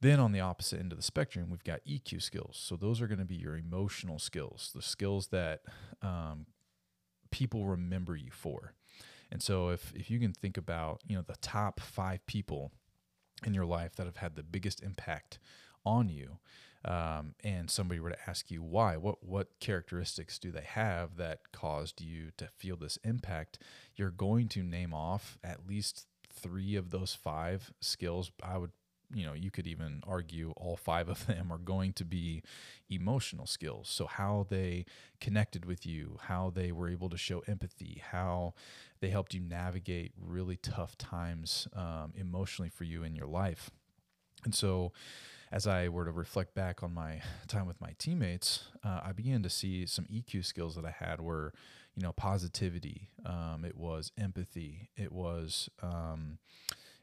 Then 0.00 0.20
on 0.20 0.32
the 0.32 0.40
opposite 0.40 0.80
end 0.80 0.92
of 0.92 0.98
the 0.98 1.04
spectrum, 1.04 1.48
we've 1.50 1.64
got 1.64 1.80
EQ 1.86 2.20
skills. 2.20 2.60
So 2.62 2.76
those 2.76 3.00
are 3.00 3.06
going 3.06 3.20
to 3.20 3.24
be 3.24 3.36
your 3.36 3.56
emotional 3.56 4.18
skills, 4.18 4.70
the 4.74 4.82
skills 4.82 5.28
that 5.28 5.62
um, 6.02 6.46
people 7.30 7.64
remember 7.64 8.14
you 8.14 8.30
for. 8.30 8.74
And 9.32 9.42
so 9.42 9.70
if 9.70 9.92
if 9.94 10.10
you 10.10 10.20
can 10.20 10.32
think 10.32 10.56
about 10.56 11.00
you 11.06 11.16
know 11.16 11.24
the 11.26 11.36
top 11.40 11.80
five 11.80 12.24
people 12.26 12.72
in 13.46 13.54
your 13.54 13.66
life 13.66 13.96
that 13.96 14.06
have 14.06 14.18
had 14.18 14.36
the 14.36 14.42
biggest 14.42 14.82
impact 14.82 15.38
on 15.84 16.08
you 16.08 16.38
um, 16.84 17.34
and 17.42 17.70
somebody 17.70 18.00
were 18.00 18.10
to 18.10 18.28
ask 18.28 18.50
you 18.50 18.62
why 18.62 18.96
what 18.96 19.22
what 19.22 19.48
characteristics 19.60 20.38
do 20.38 20.50
they 20.50 20.64
have 20.66 21.16
that 21.16 21.52
caused 21.52 22.00
you 22.00 22.30
to 22.36 22.48
feel 22.56 22.76
this 22.76 22.98
impact 23.04 23.58
you're 23.96 24.10
going 24.10 24.48
to 24.48 24.62
name 24.62 24.92
off 24.92 25.38
at 25.42 25.66
least 25.68 26.06
three 26.34 26.76
of 26.76 26.90
those 26.90 27.14
five 27.14 27.72
skills. 27.80 28.30
I 28.42 28.58
would 28.58 28.72
you 29.12 29.24
know 29.24 29.34
you 29.34 29.50
could 29.50 29.66
even 29.66 30.02
argue 30.06 30.52
all 30.56 30.76
five 30.76 31.08
of 31.08 31.26
them 31.28 31.52
are 31.52 31.58
going 31.58 31.92
to 31.94 32.04
be 32.04 32.42
emotional 32.90 33.46
skills. 33.46 33.88
So 33.88 34.06
how 34.06 34.46
they 34.48 34.84
connected 35.20 35.64
with 35.64 35.86
you 35.86 36.18
how 36.22 36.50
they 36.54 36.72
were 36.72 36.88
able 36.88 37.08
to 37.10 37.16
show 37.16 37.42
empathy 37.46 38.02
how 38.10 38.54
they 39.00 39.08
helped 39.08 39.34
you 39.34 39.40
navigate 39.40 40.12
really 40.20 40.56
tough 40.56 40.98
times 40.98 41.68
um, 41.74 42.12
emotionally 42.16 42.70
for 42.70 42.84
you 42.84 43.02
in 43.02 43.14
your 43.14 43.26
life. 43.26 43.70
And 44.44 44.54
so 44.54 44.92
as 45.54 45.68
I 45.68 45.88
were 45.88 46.04
to 46.04 46.10
reflect 46.10 46.52
back 46.56 46.82
on 46.82 46.92
my 46.92 47.22
time 47.46 47.66
with 47.66 47.80
my 47.80 47.94
teammates, 47.98 48.64
uh, 48.84 49.00
I 49.04 49.12
began 49.12 49.42
to 49.44 49.48
see 49.50 49.86
some 49.86 50.04
EQ 50.06 50.44
skills 50.44 50.74
that 50.74 50.84
I 50.84 50.90
had 50.90 51.20
were, 51.20 51.54
you 51.94 52.02
know, 52.02 52.12
positivity. 52.12 53.08
Um, 53.24 53.64
it 53.64 53.76
was 53.76 54.10
empathy. 54.18 54.90
It 54.96 55.12
was 55.12 55.70
um, 55.80 56.38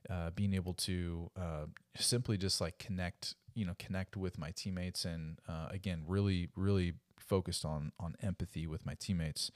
uh, 0.09 0.31
being 0.31 0.53
able 0.53 0.73
to 0.73 1.31
uh, 1.39 1.65
simply 1.95 2.37
just 2.37 2.59
like 2.59 2.77
connect, 2.77 3.35
you 3.55 3.65
know, 3.65 3.75
connect 3.79 4.17
with 4.17 4.37
my 4.37 4.51
teammates, 4.51 5.05
and 5.05 5.39
uh, 5.47 5.67
again, 5.71 6.03
really, 6.05 6.49
really 6.57 6.93
focused 7.17 7.63
on 7.63 7.93
on 8.01 8.15
empathy 8.21 8.67
with 8.67 8.85
my 8.85 8.95
teammates. 8.99 9.49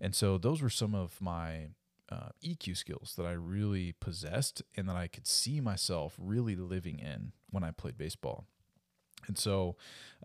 And 0.00 0.12
so 0.12 0.38
those 0.38 0.60
were 0.60 0.70
some 0.70 0.92
of 0.92 1.20
my 1.20 1.68
uh, 2.10 2.30
EQ 2.44 2.76
skills 2.76 3.14
that 3.16 3.26
I 3.26 3.32
really 3.32 3.92
possessed 3.92 4.62
and 4.76 4.88
that 4.88 4.96
I 4.96 5.06
could 5.06 5.26
see 5.26 5.60
myself 5.60 6.16
really 6.18 6.56
living 6.56 6.98
in 6.98 7.32
when 7.54 7.64
I 7.64 7.70
played 7.70 7.96
baseball. 7.96 8.44
And 9.26 9.38
so, 9.38 9.76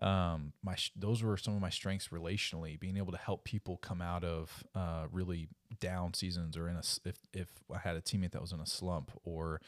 um, 0.02 0.52
my 0.62 0.76
those 0.94 1.22
were 1.22 1.36
some 1.36 1.54
of 1.54 1.60
my 1.60 1.70
strengths 1.70 2.08
relationally, 2.08 2.78
being 2.78 2.96
able 2.96 3.12
to 3.12 3.18
help 3.18 3.44
people 3.44 3.78
come 3.78 4.02
out 4.02 4.24
of 4.24 4.64
uh, 4.74 5.06
really 5.10 5.48
down 5.78 6.12
seasons, 6.12 6.56
or 6.56 6.68
in 6.68 6.76
a 6.76 6.82
if 7.04 7.16
if 7.32 7.48
I 7.72 7.78
had 7.78 7.96
a 7.96 8.02
teammate 8.02 8.32
that 8.32 8.42
was 8.42 8.52
in 8.52 8.60
a 8.60 8.66
slump, 8.66 9.10
or 9.24 9.60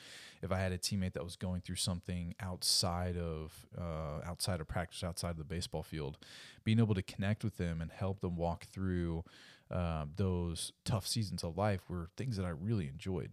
if 0.43 0.53
I 0.53 0.59
had 0.59 0.73
a 0.73 0.79
teammate 0.79 1.15
that 1.15 1.25
was 1.25 1.37
going 1.37 1.63
through 1.63 1.77
something 1.77 2.35
outside 2.41 3.17
of 3.17 3.67
uh, 3.79 4.21
outside 4.27 4.61
of 4.61 4.69
practice, 4.69 5.03
outside 5.03 5.31
of 5.31 5.39
the 5.39 5.45
baseball 5.45 5.83
field, 5.83 6.19
being 6.65 6.79
able 6.79 6.95
to 6.95 7.03
connect 7.03 7.43
with 7.45 7.57
them 7.57 7.81
and 7.81 7.91
help 7.91 8.21
them 8.21 8.37
walk 8.37 8.67
through 8.67 9.25
uh, 9.71 10.05
those 10.17 10.73
tough 10.85 11.07
seasons 11.07 11.43
of 11.43 11.57
life 11.57 11.81
were 11.89 12.09
things 12.17 12.37
that 12.37 12.45
I 12.45 12.51
really 12.51 12.89
enjoyed. 12.89 13.31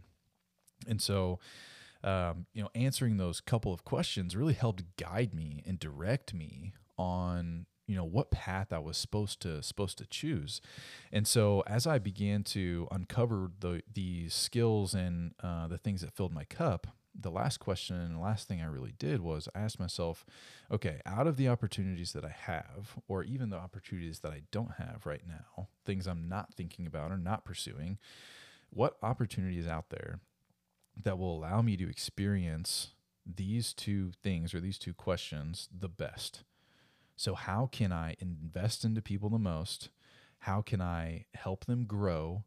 And 0.87 1.01
so, 1.01 1.39
um, 2.03 2.45
you 2.53 2.61
know, 2.61 2.69
answering 2.75 3.17
those 3.17 3.41
couple 3.41 3.73
of 3.73 3.83
questions 3.83 4.35
really 4.35 4.53
helped 4.53 4.83
guide 4.97 5.33
me 5.33 5.63
and 5.65 5.79
direct 5.79 6.33
me 6.33 6.73
on 6.97 7.65
you 7.87 7.95
know 7.95 8.03
what 8.03 8.29
path 8.29 8.71
I 8.71 8.77
was 8.77 8.97
supposed 8.97 9.41
to 9.41 9.63
supposed 9.63 9.97
to 9.97 10.05
choose, 10.05 10.61
and 11.11 11.27
so 11.27 11.63
as 11.65 11.87
I 11.87 11.97
began 11.97 12.43
to 12.45 12.87
uncover 12.91 13.51
the 13.59 13.81
the 13.91 14.29
skills 14.29 14.93
and 14.93 15.33
uh, 15.41 15.67
the 15.67 15.79
things 15.79 16.01
that 16.01 16.13
filled 16.13 16.31
my 16.31 16.43
cup, 16.43 16.87
the 17.19 17.31
last 17.31 17.59
question 17.59 17.95
and 17.97 18.15
the 18.15 18.19
last 18.19 18.47
thing 18.47 18.61
I 18.61 18.67
really 18.67 18.93
did 18.97 19.21
was 19.21 19.49
I 19.55 19.59
asked 19.61 19.79
myself, 19.79 20.25
okay, 20.71 21.01
out 21.05 21.27
of 21.27 21.35
the 21.35 21.47
opportunities 21.47 22.13
that 22.13 22.23
I 22.23 22.35
have, 22.41 22.95
or 23.07 23.23
even 23.23 23.49
the 23.49 23.57
opportunities 23.57 24.19
that 24.19 24.31
I 24.31 24.43
don't 24.51 24.73
have 24.77 25.05
right 25.05 25.23
now, 25.27 25.69
things 25.85 26.07
I'm 26.07 26.29
not 26.29 26.53
thinking 26.53 26.85
about 26.85 27.11
or 27.11 27.17
not 27.17 27.43
pursuing, 27.43 27.97
what 28.69 28.97
opportunities 29.01 29.67
out 29.67 29.89
there 29.89 30.19
that 31.01 31.17
will 31.17 31.37
allow 31.37 31.61
me 31.61 31.77
to 31.77 31.89
experience 31.89 32.91
these 33.25 33.73
two 33.73 34.11
things 34.23 34.53
or 34.53 34.59
these 34.59 34.77
two 34.77 34.93
questions 34.93 35.69
the 35.75 35.89
best? 35.89 36.43
So, 37.15 37.35
how 37.35 37.67
can 37.71 37.91
I 37.91 38.15
invest 38.19 38.85
into 38.85 39.01
people 39.01 39.29
the 39.29 39.37
most? 39.37 39.89
How 40.39 40.61
can 40.61 40.81
I 40.81 41.25
help 41.33 41.65
them 41.65 41.85
grow? 41.85 42.45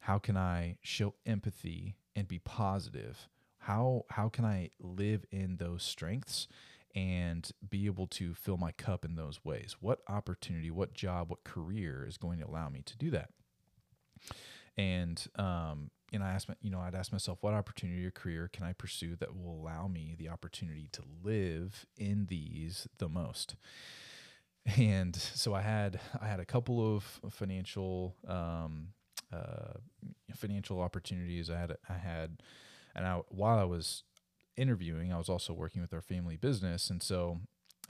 How 0.00 0.18
can 0.18 0.36
I 0.36 0.76
show 0.82 1.14
empathy 1.26 1.96
and 2.14 2.28
be 2.28 2.38
positive? 2.38 3.28
how 3.64 4.04
how 4.10 4.28
can 4.28 4.44
I 4.44 4.70
live 4.78 5.24
in 5.30 5.56
those 5.56 5.82
strengths 5.82 6.48
and 6.94 7.50
be 7.68 7.86
able 7.86 8.06
to 8.06 8.34
fill 8.34 8.56
my 8.56 8.72
cup 8.72 9.04
in 9.04 9.16
those 9.16 9.44
ways? 9.44 9.76
What 9.80 10.00
opportunity, 10.06 10.70
what 10.70 10.92
job, 10.92 11.30
what 11.30 11.44
career 11.44 12.04
is 12.06 12.18
going 12.18 12.38
to 12.38 12.46
allow 12.46 12.68
me 12.68 12.82
to 12.84 12.96
do 12.96 13.10
that? 13.10 13.30
And 14.76 15.26
um, 15.36 15.90
and 16.14 16.24
I 16.24 16.30
asked, 16.30 16.48
you 16.62 16.70
know, 16.70 16.80
I'd 16.80 16.94
ask 16.94 17.12
myself, 17.12 17.38
what 17.40 17.54
opportunity 17.54 18.04
or 18.06 18.10
career 18.10 18.48
can 18.52 18.64
I 18.64 18.72
pursue 18.72 19.16
that 19.16 19.36
will 19.36 19.60
allow 19.60 19.88
me 19.88 20.14
the 20.18 20.28
opportunity 20.28 20.88
to 20.92 21.02
live 21.22 21.84
in 21.96 22.26
these 22.26 22.86
the 22.98 23.08
most? 23.08 23.56
And 24.78 25.14
so 25.14 25.52
I 25.52 25.60
had 25.60 26.00
I 26.18 26.26
had 26.26 26.40
a 26.40 26.46
couple 26.46 26.96
of 26.96 27.20
financial 27.30 28.16
um, 28.26 28.88
uh, 29.30 29.74
financial 30.34 30.80
opportunities. 30.80 31.50
I 31.50 31.58
had 31.58 31.76
I 31.86 31.98
had 31.98 32.42
and 32.94 33.06
I, 33.06 33.20
while 33.28 33.58
I 33.58 33.64
was 33.64 34.04
interviewing, 34.56 35.12
I 35.12 35.18
was 35.18 35.28
also 35.28 35.52
working 35.52 35.82
with 35.82 35.92
our 35.92 36.00
family 36.00 36.36
business, 36.36 36.88
and 36.88 37.02
so 37.02 37.40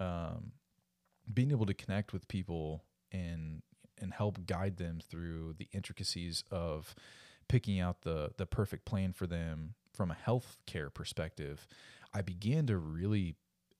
um, 0.00 0.52
being 1.32 1.50
able 1.50 1.66
to 1.66 1.74
connect 1.74 2.12
with 2.12 2.26
people 2.26 2.82
and 3.12 3.62
and 4.00 4.12
help 4.12 4.44
guide 4.46 4.76
them 4.76 5.00
through 5.00 5.54
the 5.56 5.68
intricacies 5.72 6.42
of 6.50 6.94
picking 7.48 7.80
out 7.80 8.02
the 8.02 8.32
the 8.36 8.46
perfect 8.46 8.84
plan 8.84 9.12
for 9.12 9.26
them 9.26 9.74
from 9.92 10.10
a 10.10 10.14
health 10.14 10.58
care 10.66 10.90
perspective, 10.90 11.66
I 12.12 12.22
began 12.22 12.66
to 12.66 12.76
really 12.76 13.36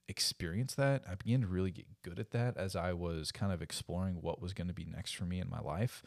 experience 0.08 0.74
that. 0.74 1.02
I 1.10 1.14
began 1.14 1.40
to 1.40 1.46
really 1.46 1.70
get 1.70 1.86
good 2.02 2.18
at 2.18 2.30
that 2.32 2.56
as 2.56 2.76
I 2.76 2.92
was 2.92 3.32
kind 3.32 3.52
of 3.52 3.62
exploring 3.62 4.18
what 4.20 4.40
was 4.40 4.52
going 4.52 4.68
to 4.68 4.74
be 4.74 4.84
next 4.84 5.16
for 5.16 5.24
me 5.24 5.40
in 5.40 5.48
my 5.48 5.60
life 5.60 6.02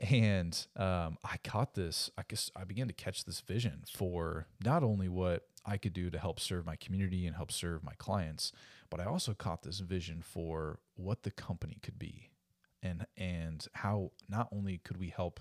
and 0.00 0.66
um, 0.76 1.18
I 1.24 1.36
caught 1.42 1.74
this. 1.74 2.10
I 2.18 2.22
guess 2.28 2.50
I 2.54 2.64
began 2.64 2.88
to 2.88 2.92
catch 2.92 3.24
this 3.24 3.40
vision 3.40 3.84
for 3.90 4.46
not 4.62 4.82
only 4.82 5.08
what 5.08 5.44
I 5.64 5.76
could 5.78 5.92
do 5.92 6.10
to 6.10 6.18
help 6.18 6.38
serve 6.38 6.66
my 6.66 6.76
community 6.76 7.26
and 7.26 7.36
help 7.36 7.50
serve 7.50 7.82
my 7.82 7.94
clients, 7.98 8.52
but 8.90 9.00
I 9.00 9.04
also 9.04 9.34
caught 9.34 9.62
this 9.62 9.80
vision 9.80 10.22
for 10.22 10.80
what 10.94 11.22
the 11.22 11.30
company 11.30 11.78
could 11.82 11.98
be, 11.98 12.30
and 12.82 13.06
and 13.16 13.66
how 13.74 14.12
not 14.28 14.48
only 14.52 14.78
could 14.78 14.98
we 14.98 15.08
help 15.08 15.40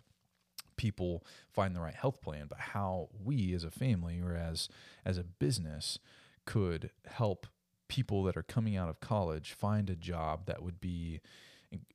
people 0.77 1.25
find 1.51 1.75
the 1.75 1.79
right 1.79 1.95
health 1.95 2.21
plan, 2.21 2.45
but 2.47 2.59
how 2.59 3.09
we 3.23 3.53
as 3.53 3.63
a 3.63 3.71
family 3.71 4.21
or 4.21 4.35
as 4.35 4.69
as 5.05 5.17
a 5.17 5.23
business 5.23 5.99
could 6.45 6.91
help 7.05 7.47
people 7.87 8.23
that 8.23 8.37
are 8.37 8.43
coming 8.43 8.75
out 8.75 8.89
of 8.89 8.99
college 8.99 9.53
find 9.53 9.89
a 9.89 9.95
job 9.95 10.45
that 10.45 10.63
would 10.63 10.79
be 10.79 11.21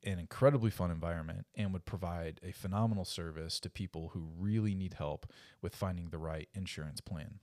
an 0.04 0.18
incredibly 0.18 0.70
fun 0.70 0.90
environment 0.90 1.46
and 1.54 1.72
would 1.72 1.84
provide 1.84 2.40
a 2.42 2.52
phenomenal 2.52 3.04
service 3.04 3.58
to 3.60 3.70
people 3.70 4.10
who 4.12 4.28
really 4.38 4.74
need 4.74 4.94
help 4.94 5.26
with 5.62 5.74
finding 5.74 6.10
the 6.10 6.18
right 6.18 6.48
insurance 6.54 7.00
plan. 7.00 7.38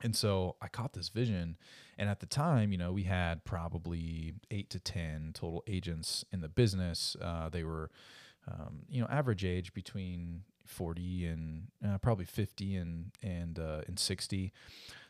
And 0.00 0.14
so 0.14 0.56
I 0.62 0.68
caught 0.68 0.92
this 0.92 1.08
vision. 1.08 1.56
And 1.96 2.08
at 2.08 2.20
the 2.20 2.26
time, 2.26 2.70
you 2.72 2.78
know, 2.78 2.92
we 2.92 3.02
had 3.02 3.44
probably 3.44 4.34
eight 4.50 4.70
to 4.70 4.78
10 4.78 5.32
total 5.34 5.64
agents 5.66 6.24
in 6.32 6.40
the 6.40 6.48
business. 6.48 7.16
Uh, 7.20 7.48
they 7.48 7.64
were, 7.64 7.90
um, 8.46 8.82
you 8.88 9.00
know, 9.00 9.08
average 9.08 9.44
age 9.44 9.74
between 9.74 10.42
40 10.68 11.26
and 11.26 11.68
uh, 11.86 11.98
probably 11.98 12.24
50 12.24 12.76
and, 12.76 13.10
and, 13.22 13.58
uh, 13.58 13.82
and 13.86 13.98
60. 13.98 14.52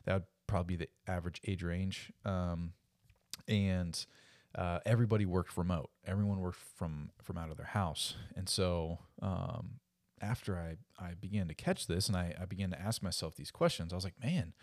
That 0.04 0.14
would 0.14 0.22
probably 0.46 0.76
be 0.76 0.84
the 0.84 1.10
average 1.12 1.40
age 1.46 1.62
range. 1.62 2.12
Um, 2.24 2.72
and, 3.46 4.04
uh, 4.54 4.80
everybody 4.86 5.26
worked 5.26 5.56
remote. 5.56 5.90
Everyone 6.06 6.40
worked 6.40 6.58
from 6.76 7.10
from 7.22 7.36
out 7.36 7.50
of 7.50 7.58
their 7.58 7.66
house, 7.66 8.14
and 8.34 8.48
so 8.48 8.98
um, 9.20 9.80
after 10.20 10.58
I 10.58 10.76
I 10.98 11.14
began 11.14 11.48
to 11.48 11.54
catch 11.54 11.86
this 11.86 12.08
and 12.08 12.16
I, 12.16 12.34
I 12.40 12.44
began 12.46 12.70
to 12.70 12.80
ask 12.80 13.02
myself 13.02 13.36
these 13.36 13.50
questions, 13.50 13.92
I 13.92 13.96
was 13.96 14.04
like, 14.04 14.20
man, 14.22 14.54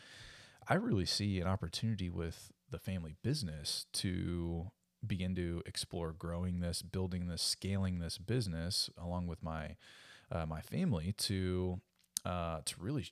I 0.67 0.75
really 0.75 1.05
see 1.05 1.39
an 1.39 1.47
opportunity 1.47 2.09
with 2.09 2.51
the 2.69 2.79
family 2.79 3.15
business 3.21 3.85
to 3.93 4.71
begin 5.05 5.35
to 5.35 5.61
explore 5.65 6.13
growing 6.13 6.61
this, 6.61 6.81
building 6.81 7.27
this, 7.27 7.41
scaling 7.41 7.99
this 7.99 8.17
business 8.17 8.89
along 8.97 9.27
with 9.27 9.43
my 9.43 9.75
uh, 10.31 10.45
my 10.45 10.61
family 10.61 11.13
to 11.17 11.79
uh, 12.25 12.61
to 12.65 12.75
really 12.79 13.07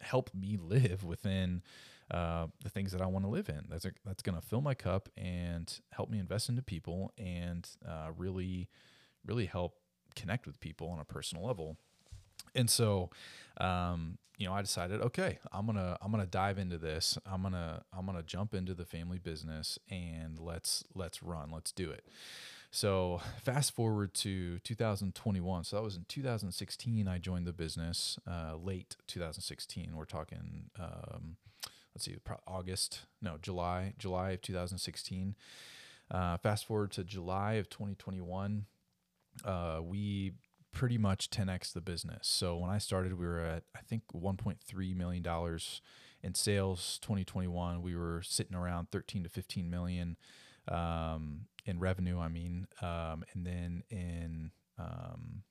help 0.00 0.30
me 0.34 0.56
live 0.56 1.04
within 1.04 1.62
uh, 2.10 2.46
the 2.62 2.70
things 2.70 2.92
that 2.92 3.02
I 3.02 3.06
want 3.06 3.24
to 3.24 3.30
live 3.30 3.48
in. 3.48 3.66
That's 3.68 3.84
a, 3.84 3.92
that's 4.04 4.22
going 4.22 4.40
to 4.40 4.46
fill 4.46 4.60
my 4.60 4.74
cup 4.74 5.08
and 5.16 5.72
help 5.92 6.10
me 6.10 6.18
invest 6.18 6.48
into 6.48 6.62
people 6.62 7.12
and 7.18 7.68
uh, 7.86 8.08
really, 8.16 8.68
really 9.26 9.46
help 9.46 9.74
connect 10.16 10.46
with 10.46 10.58
people 10.60 10.88
on 10.88 11.00
a 11.00 11.04
personal 11.04 11.44
level. 11.46 11.76
And 12.54 12.70
so, 12.70 13.10
um, 13.60 14.18
you 14.38 14.46
know, 14.46 14.54
I 14.54 14.62
decided, 14.62 15.02
okay, 15.02 15.38
I'm 15.52 15.66
gonna 15.66 15.98
I'm 16.00 16.12
gonna 16.12 16.24
dive 16.24 16.58
into 16.58 16.78
this. 16.78 17.18
I'm 17.26 17.42
gonna 17.42 17.82
I'm 17.92 18.06
gonna 18.06 18.22
jump 18.22 18.54
into 18.54 18.72
the 18.72 18.84
family 18.84 19.18
business 19.18 19.78
and 19.90 20.38
let's 20.38 20.84
let's 20.94 21.22
run. 21.22 21.50
Let's 21.50 21.72
do 21.72 21.90
it. 21.90 22.06
So 22.70 23.20
fast 23.42 23.74
forward 23.74 24.12
to 24.14 24.58
2021. 24.60 25.64
So 25.64 25.76
that 25.76 25.82
was 25.82 25.96
in 25.96 26.04
2016. 26.06 27.08
I 27.08 27.18
joined 27.18 27.46
the 27.46 27.52
business. 27.52 28.18
Uh, 28.26 28.56
late 28.62 28.96
2016. 29.06 29.96
We're 29.96 30.04
talking. 30.04 30.70
Um, 30.78 31.36
let's 31.94 32.04
see, 32.04 32.16
August. 32.46 33.00
No, 33.22 33.38
July. 33.40 33.94
July 33.98 34.32
of 34.32 34.42
2016. 34.42 35.34
Uh, 36.10 36.36
fast 36.38 36.66
forward 36.66 36.90
to 36.92 37.04
July 37.04 37.54
of 37.54 37.70
2021. 37.70 38.66
Uh, 39.44 39.80
we 39.82 40.32
pretty 40.72 40.98
much 40.98 41.30
10x 41.30 41.72
the 41.72 41.80
business. 41.80 42.28
So 42.28 42.56
when 42.58 42.70
I 42.70 42.78
started, 42.78 43.18
we 43.18 43.26
were 43.26 43.40
at 43.40 43.64
I 43.74 43.80
think 43.80 44.02
1.3 44.14 44.96
million 44.96 45.22
dollars 45.22 45.80
in 46.22 46.34
sales. 46.34 46.98
2021, 47.02 47.80
we 47.80 47.96
were 47.96 48.22
sitting 48.22 48.56
around 48.56 48.90
13 48.90 49.22
to 49.22 49.28
15 49.28 49.70
million 49.70 50.16
um, 50.68 51.46
in 51.64 51.78
revenue. 51.78 52.18
I 52.18 52.28
mean, 52.28 52.66
um, 52.80 53.24
and 53.32 53.46
then 53.46 53.82
in 53.90 54.50
um, 54.78 55.42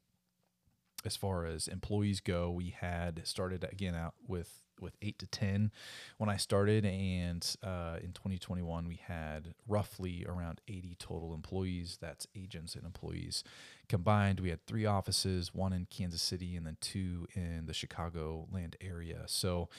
as 1.05 1.15
far 1.15 1.45
as 1.45 1.67
employees 1.67 2.19
go, 2.19 2.51
we 2.51 2.69
had 2.69 3.21
started 3.25 3.65
again 3.71 3.95
out 3.95 4.13
with 4.27 4.63
with 4.81 4.96
eight 5.01 5.19
to 5.19 5.27
10 5.27 5.72
when 6.17 6.29
I 6.29 6.38
started. 6.38 6.86
And 6.86 7.46
uh, 7.63 7.98
in 8.01 8.12
2021, 8.13 8.88
we 8.88 9.00
had 9.07 9.53
roughly 9.67 10.25
around 10.27 10.62
80 10.67 10.96
total 11.00 11.34
employees. 11.34 11.98
That's 12.01 12.27
agents 12.36 12.75
and 12.75 12.86
employees 12.86 13.43
combined. 13.88 14.39
We 14.39 14.50
had 14.50 14.65
three 14.65 14.86
offices, 14.86 15.53
one 15.53 15.74
in 15.74 15.88
Kansas 15.89 16.22
City 16.22 16.55
and 16.55 16.65
then 16.65 16.77
two 16.81 17.27
in 17.34 17.65
the 17.65 17.74
Chicago 17.74 18.48
land 18.51 18.75
area. 18.81 19.24
So 19.27 19.69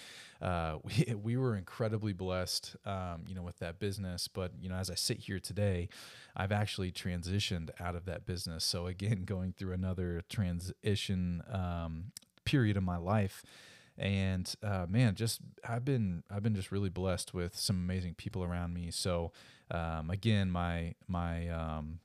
uh, 0.40 0.78
we, 0.82 1.14
we 1.14 1.36
were 1.36 1.56
incredibly 1.56 2.12
blessed, 2.12 2.76
um, 2.84 3.24
you 3.26 3.34
know, 3.34 3.42
with 3.42 3.58
that 3.58 3.78
business. 3.78 4.28
But, 4.28 4.52
you 4.60 4.68
know, 4.68 4.76
as 4.76 4.90
I 4.90 4.94
sit 4.94 5.18
here 5.18 5.38
today, 5.38 5.88
I've 6.36 6.52
actually 6.52 6.92
transitioned 6.92 7.70
out 7.80 7.94
of 7.94 8.04
that 8.06 8.26
business. 8.26 8.64
So 8.64 8.86
again, 8.86 9.22
going 9.26 9.52
through 9.56 9.72
another 9.72 10.22
transition 10.28 11.42
um, 11.50 12.12
period 12.44 12.76
of 12.76 12.82
my 12.82 12.96
life 12.96 13.44
and 13.98 14.54
uh, 14.62 14.86
man, 14.88 15.14
just 15.14 15.40
I've 15.68 15.84
been 15.84 16.22
I've 16.30 16.42
been 16.42 16.54
just 16.54 16.70
really 16.70 16.88
blessed 16.88 17.34
with 17.34 17.56
some 17.56 17.76
amazing 17.76 18.14
people 18.14 18.44
around 18.44 18.72
me. 18.72 18.90
So 18.90 19.32
um, 19.70 20.10
again, 20.10 20.50
my 20.50 20.94
my 21.08 21.48
um, 21.48 21.98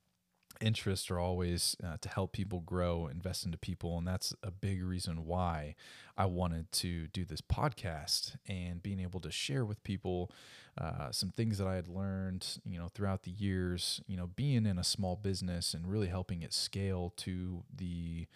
interests 0.59 1.11
are 1.11 1.19
always 1.19 1.75
uh, 1.83 1.97
to 2.01 2.09
help 2.09 2.31
people 2.31 2.61
grow, 2.61 3.07
invest 3.07 3.45
into 3.45 3.57
people, 3.57 3.97
and 3.97 4.07
that's 4.07 4.33
a 4.41 4.49
big 4.49 4.83
reason 4.83 5.25
why 5.25 5.75
I 6.17 6.25
wanted 6.25 6.71
to 6.73 7.07
do 7.07 7.25
this 7.25 7.41
podcast 7.41 8.37
and 8.47 8.81
being 8.81 8.99
able 8.99 9.19
to 9.21 9.31
share 9.31 9.65
with 9.65 9.83
people 9.83 10.31
uh, 10.77 11.11
some 11.11 11.29
things 11.29 11.59
that 11.59 11.67
I 11.67 11.75
had 11.75 11.87
learned, 11.87 12.57
you 12.65 12.79
know, 12.79 12.87
throughout 12.87 13.23
the 13.23 13.31
years. 13.31 14.01
You 14.07 14.17
know, 14.17 14.27
being 14.27 14.65
in 14.65 14.79
a 14.79 14.83
small 14.83 15.15
business 15.15 15.75
and 15.75 15.87
really 15.87 16.07
helping 16.07 16.41
it 16.41 16.53
scale 16.53 17.13
to 17.17 17.63
the 17.75 18.27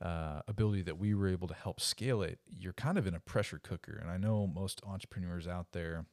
uh, 0.00 0.40
ability 0.46 0.82
that 0.82 0.98
we 0.98 1.14
were 1.14 1.28
able 1.28 1.48
to 1.48 1.54
help 1.54 1.80
scale 1.80 2.22
it, 2.22 2.38
you're 2.48 2.72
kind 2.72 2.98
of 2.98 3.06
in 3.06 3.14
a 3.14 3.20
pressure 3.20 3.60
cooker. 3.62 3.98
And 4.00 4.10
I 4.10 4.16
know 4.16 4.46
most 4.46 4.80
entrepreneurs 4.86 5.46
out 5.46 5.72
there 5.72 6.06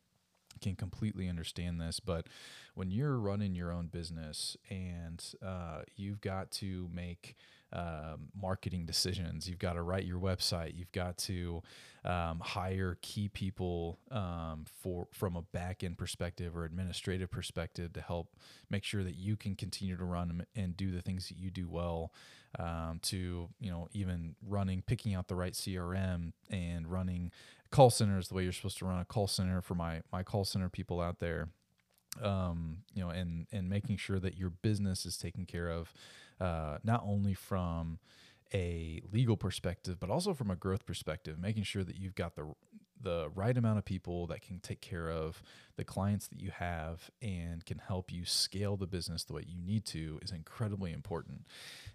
can 0.61 0.75
completely 0.75 1.27
understand 1.27 1.81
this, 1.81 1.99
but 1.99 2.27
when 2.75 2.89
you're 2.89 3.17
running 3.17 3.55
your 3.55 3.71
own 3.71 3.87
business 3.87 4.55
and 4.69 5.23
uh, 5.45 5.81
you've 5.95 6.21
got 6.21 6.49
to 6.51 6.89
make 6.93 7.35
um, 7.75 8.29
marketing 8.39 8.85
decisions. 8.85 9.49
You've 9.49 9.59
got 9.59 9.73
to 9.73 9.81
write 9.81 10.05
your 10.05 10.19
website. 10.19 10.77
You've 10.77 10.91
got 10.93 11.17
to 11.19 11.61
um, 12.05 12.39
hire 12.39 12.97
key 13.01 13.27
people 13.27 13.99
um, 14.11 14.65
for 14.81 15.07
from 15.11 15.35
a 15.35 15.41
back 15.41 15.83
end 15.83 15.97
perspective 15.97 16.55
or 16.55 16.63
administrative 16.63 17.29
perspective 17.29 17.91
to 17.93 18.01
help 18.01 18.29
make 18.69 18.85
sure 18.85 19.03
that 19.03 19.15
you 19.15 19.35
can 19.35 19.55
continue 19.55 19.97
to 19.97 20.05
run 20.05 20.45
and 20.55 20.77
do 20.77 20.89
the 20.91 21.01
things 21.01 21.27
that 21.27 21.37
you 21.37 21.51
do 21.51 21.67
well. 21.67 22.13
Um, 22.57 22.99
to 23.03 23.49
you 23.59 23.69
know, 23.69 23.89
even 23.91 24.35
running, 24.47 24.81
picking 24.81 25.13
out 25.13 25.27
the 25.27 25.35
right 25.35 25.53
CRM 25.53 26.31
and 26.49 26.87
running 26.87 27.31
call 27.69 27.89
centers 27.89 28.29
the 28.29 28.35
way 28.35 28.43
you're 28.43 28.53
supposed 28.53 28.77
to 28.77 28.85
run 28.85 28.99
a 28.99 29.05
call 29.05 29.27
center 29.27 29.61
for 29.61 29.75
my 29.75 30.01
my 30.11 30.23
call 30.23 30.45
center 30.45 30.69
people 30.69 31.01
out 31.01 31.19
there. 31.19 31.49
Um, 32.21 32.77
you 32.93 33.03
know, 33.03 33.09
and 33.09 33.47
and 33.51 33.69
making 33.69 33.97
sure 33.97 34.19
that 34.19 34.37
your 34.37 34.49
business 34.49 35.05
is 35.05 35.17
taken 35.17 35.45
care 35.45 35.69
of, 35.69 35.93
uh, 36.39 36.77
not 36.83 37.03
only 37.05 37.33
from 37.33 37.99
a 38.53 39.01
legal 39.11 39.35
perspective, 39.35 39.99
but 39.99 40.09
also 40.09 40.33
from 40.33 40.49
a 40.49 40.55
growth 40.55 40.85
perspective, 40.85 41.37
making 41.37 41.63
sure 41.63 41.83
that 41.83 41.97
you've 41.97 42.15
got 42.15 42.35
the 42.35 42.53
the 43.05 43.29
right 43.35 43.55
amount 43.55 43.77
of 43.77 43.85
people 43.85 44.25
that 44.27 44.41
can 44.41 44.59
take 44.59 44.81
care 44.81 45.09
of 45.09 45.41
the 45.77 45.83
clients 45.83 46.27
that 46.27 46.41
you 46.41 46.49
have 46.49 47.11
and 47.21 47.63
can 47.63 47.77
help 47.77 48.11
you 48.11 48.25
scale 48.25 48.75
the 48.75 48.87
business 48.87 49.23
the 49.23 49.33
way 49.33 49.45
you 49.47 49.61
need 49.61 49.85
to 49.85 50.19
is 50.23 50.31
incredibly 50.31 50.91
important. 50.91 51.45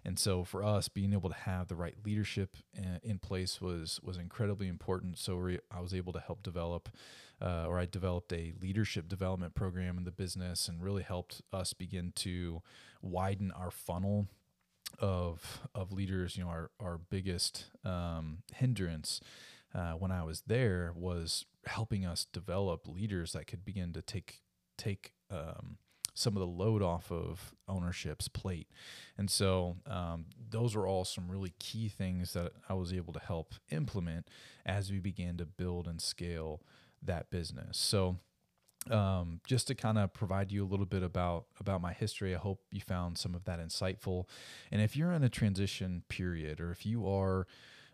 And 0.05 0.17
so 0.17 0.45
for 0.45 0.63
us, 0.63 0.87
being 0.87 1.11
able 1.11 1.29
to 1.29 1.35
have 1.35 1.67
the 1.67 1.75
right 1.75 1.95
leadership 2.05 2.55
in 3.03 3.19
place 3.19 3.59
was 3.59 3.99
was 4.01 4.17
incredibly 4.17 4.69
important. 4.69 5.17
So 5.17 5.49
I 5.69 5.81
was 5.81 5.93
able 5.93 6.13
to 6.13 6.19
help 6.19 6.41
develop 6.41 6.89
uh, 7.41 7.65
or 7.67 7.77
I 7.77 7.85
developed 7.85 8.31
a 8.31 8.53
leadership 8.61 9.09
development 9.09 9.53
program 9.53 9.97
in 9.97 10.05
the 10.05 10.11
business 10.11 10.69
and 10.69 10.81
really 10.81 11.03
helped 11.03 11.41
us 11.51 11.73
begin 11.73 12.13
to 12.17 12.61
widen 13.01 13.51
our 13.51 13.71
funnel 13.71 14.27
of 14.99 15.61
of 15.75 15.91
leaders. 15.91 16.37
You 16.37 16.45
know, 16.45 16.49
our 16.49 16.71
our 16.79 16.97
biggest 16.97 17.65
um, 17.83 18.43
hindrance 18.55 19.19
uh, 19.73 19.93
when 19.93 20.11
I 20.11 20.23
was 20.23 20.43
there 20.47 20.93
was 20.95 21.45
helping 21.65 22.05
us 22.05 22.25
develop 22.25 22.87
leaders 22.87 23.33
that 23.33 23.47
could 23.47 23.63
begin 23.63 23.93
to 23.93 24.01
take 24.01 24.41
take 24.77 25.13
um, 25.29 25.77
some 26.13 26.35
of 26.35 26.41
the 26.41 26.47
load 26.47 26.81
off 26.81 27.11
of 27.11 27.53
ownership's 27.67 28.27
plate. 28.27 28.67
And 29.17 29.29
so 29.29 29.77
um, 29.87 30.25
those 30.49 30.75
are 30.75 30.85
all 30.85 31.05
some 31.05 31.29
really 31.31 31.53
key 31.59 31.87
things 31.87 32.33
that 32.33 32.51
I 32.67 32.73
was 32.73 32.91
able 32.91 33.13
to 33.13 33.19
help 33.19 33.55
implement 33.69 34.27
as 34.65 34.91
we 34.91 34.99
began 34.99 35.37
to 35.37 35.45
build 35.45 35.87
and 35.87 36.01
scale 36.01 36.61
that 37.01 37.29
business. 37.29 37.77
So 37.77 38.17
um, 38.89 39.41
just 39.45 39.67
to 39.67 39.75
kind 39.75 39.97
of 39.97 40.13
provide 40.13 40.51
you 40.51 40.65
a 40.65 40.67
little 40.67 40.85
bit 40.85 41.03
about 41.03 41.45
about 41.59 41.81
my 41.81 41.93
history, 41.93 42.35
I 42.35 42.39
hope 42.39 42.61
you 42.71 42.81
found 42.81 43.17
some 43.17 43.35
of 43.35 43.45
that 43.45 43.59
insightful. 43.59 44.25
And 44.71 44.81
if 44.81 44.97
you're 44.97 45.11
in 45.11 45.23
a 45.23 45.29
transition 45.29 46.03
period, 46.09 46.59
or 46.59 46.71
if 46.71 46.85
you 46.85 47.07
are 47.07 47.45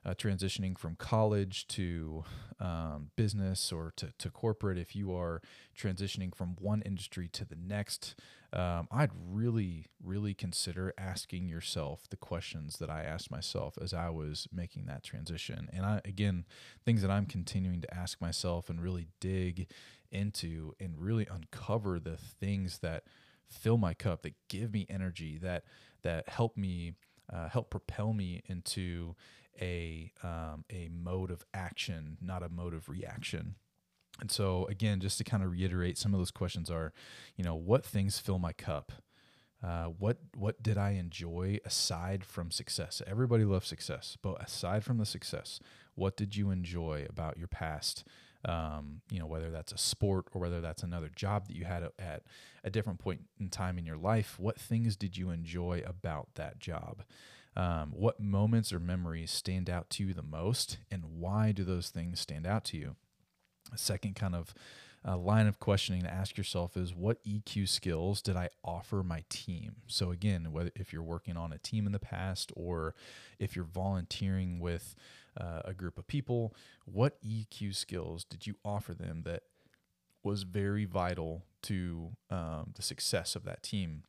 uh, 0.07 0.13
transitioning 0.13 0.77
from 0.77 0.95
college 0.95 1.67
to 1.67 2.23
um, 2.59 3.11
business 3.17 3.73
or 3.73 3.91
to, 3.97 4.13
to 4.17 4.29
corporate, 4.29 4.77
if 4.77 4.95
you 4.95 5.13
are 5.13 5.41
transitioning 5.77 6.33
from 6.33 6.55
one 6.59 6.81
industry 6.83 7.27
to 7.27 7.43
the 7.43 7.57
next, 7.57 8.15
um, 8.53 8.87
I'd 8.89 9.11
really, 9.29 9.87
really 10.01 10.33
consider 10.33 10.93
asking 10.97 11.49
yourself 11.49 12.07
the 12.09 12.15
questions 12.15 12.77
that 12.77 12.89
I 12.89 13.03
asked 13.03 13.29
myself 13.29 13.77
as 13.81 13.93
I 13.93 14.09
was 14.09 14.47
making 14.53 14.85
that 14.85 15.03
transition. 15.03 15.69
And 15.73 15.85
I, 15.85 16.01
again, 16.05 16.45
things 16.85 17.01
that 17.01 17.11
I'm 17.11 17.25
continuing 17.25 17.81
to 17.81 17.93
ask 17.93 18.21
myself 18.21 18.69
and 18.69 18.81
really 18.81 19.07
dig 19.19 19.67
into 20.09 20.73
and 20.79 20.93
really 20.97 21.27
uncover 21.29 21.99
the 21.99 22.15
things 22.15 22.79
that 22.79 23.03
fill 23.49 23.77
my 23.77 23.93
cup, 23.93 24.21
that 24.21 24.35
give 24.47 24.71
me 24.71 24.85
energy, 24.89 25.37
that 25.39 25.65
that 26.03 26.29
help 26.29 26.55
me 26.55 26.93
uh, 27.31 27.49
help 27.49 27.69
propel 27.69 28.13
me 28.13 28.41
into 28.45 29.15
a 29.61 30.11
um, 30.23 30.65
a 30.69 30.89
mode 30.91 31.31
of 31.31 31.45
action, 31.53 32.17
not 32.21 32.43
a 32.43 32.49
mode 32.49 32.73
of 32.73 32.89
reaction. 32.89 33.55
And 34.19 34.31
so 34.31 34.65
again, 34.65 34.99
just 34.99 35.17
to 35.19 35.23
kind 35.23 35.43
of 35.43 35.51
reiterate, 35.51 35.97
some 35.97 36.13
of 36.13 36.19
those 36.19 36.31
questions 36.31 36.71
are, 36.71 36.91
you 37.35 37.43
know, 37.43 37.55
what 37.55 37.85
things 37.85 38.19
fill 38.19 38.39
my 38.39 38.53
cup? 38.53 38.91
Uh, 39.63 39.85
what 39.85 40.17
what 40.35 40.61
did 40.61 40.77
I 40.77 40.91
enjoy 40.91 41.59
aside 41.65 42.23
from 42.23 42.51
success? 42.51 43.01
Everybody 43.07 43.43
loves 43.43 43.67
success, 43.67 44.17
but 44.21 44.41
aside 44.41 44.83
from 44.83 44.97
the 44.97 45.05
success, 45.05 45.59
what 45.95 46.15
did 46.15 46.35
you 46.35 46.51
enjoy 46.51 47.05
about 47.09 47.37
your 47.37 47.47
past? 47.47 48.03
Um, 48.45 49.01
you 49.09 49.19
know, 49.19 49.25
whether 49.25 49.49
that's 49.49 49.71
a 49.71 49.77
sport 49.77 50.27
or 50.31 50.39
whether 50.39 50.61
that's 50.61 50.83
another 50.83 51.09
job 51.09 51.47
that 51.47 51.55
you 51.55 51.65
had 51.65 51.89
at 51.97 52.23
a 52.63 52.69
different 52.69 52.99
point 52.99 53.21
in 53.39 53.49
time 53.49 53.79
in 53.79 53.85
your 53.85 53.97
life. 53.97 54.35
What 54.39 54.59
things 54.59 54.95
did 54.95 55.17
you 55.17 55.31
enjoy 55.31 55.81
about 55.85 56.29
that 56.35 56.59
job? 56.59 57.01
Um, 57.57 57.91
what 57.91 58.19
moments 58.19 58.71
or 58.71 58.79
memories 58.79 59.31
stand 59.31 59.67
out 59.67 59.89
to 59.91 60.03
you 60.03 60.13
the 60.13 60.21
most, 60.21 60.77
and 60.91 61.03
why 61.17 61.51
do 61.51 61.63
those 61.63 61.89
things 61.89 62.19
stand 62.19 62.45
out 62.45 62.63
to 62.65 62.77
you? 62.77 62.95
A 63.73 63.79
second 63.79 64.15
kind 64.15 64.35
of 64.35 64.53
uh, 65.05 65.17
line 65.17 65.47
of 65.47 65.59
questioning 65.59 66.03
to 66.03 66.13
ask 66.13 66.37
yourself 66.37 66.77
is 66.77 66.93
what 66.93 67.23
EQ 67.25 67.67
skills 67.67 68.21
did 68.21 68.35
I 68.35 68.49
offer 68.63 69.01
my 69.01 69.23
team? 69.29 69.77
So 69.87 70.11
again, 70.11 70.51
whether 70.51 70.69
if 70.75 70.93
you're 70.93 71.01
working 71.01 71.35
on 71.35 71.51
a 71.51 71.57
team 71.57 71.87
in 71.87 71.93
the 71.93 71.99
past 71.99 72.51
or 72.55 72.93
if 73.39 73.55
you're 73.55 73.65
volunteering 73.65 74.59
with 74.59 74.95
uh, 75.35 75.61
a 75.65 75.73
group 75.73 75.97
of 75.97 76.05
people, 76.05 76.53
what 76.85 77.17
EQ 77.23 77.75
skills 77.75 78.23
did 78.23 78.45
you 78.45 78.55
offer 78.63 78.93
them 78.93 79.23
that 79.23 79.43
was 80.23 80.43
very 80.43 80.85
vital 80.85 81.43
to 81.63 82.11
um, 82.29 82.73
the 82.75 82.83
success 82.83 83.35
of 83.35 83.45
that 83.45 83.63
team? 83.63 84.03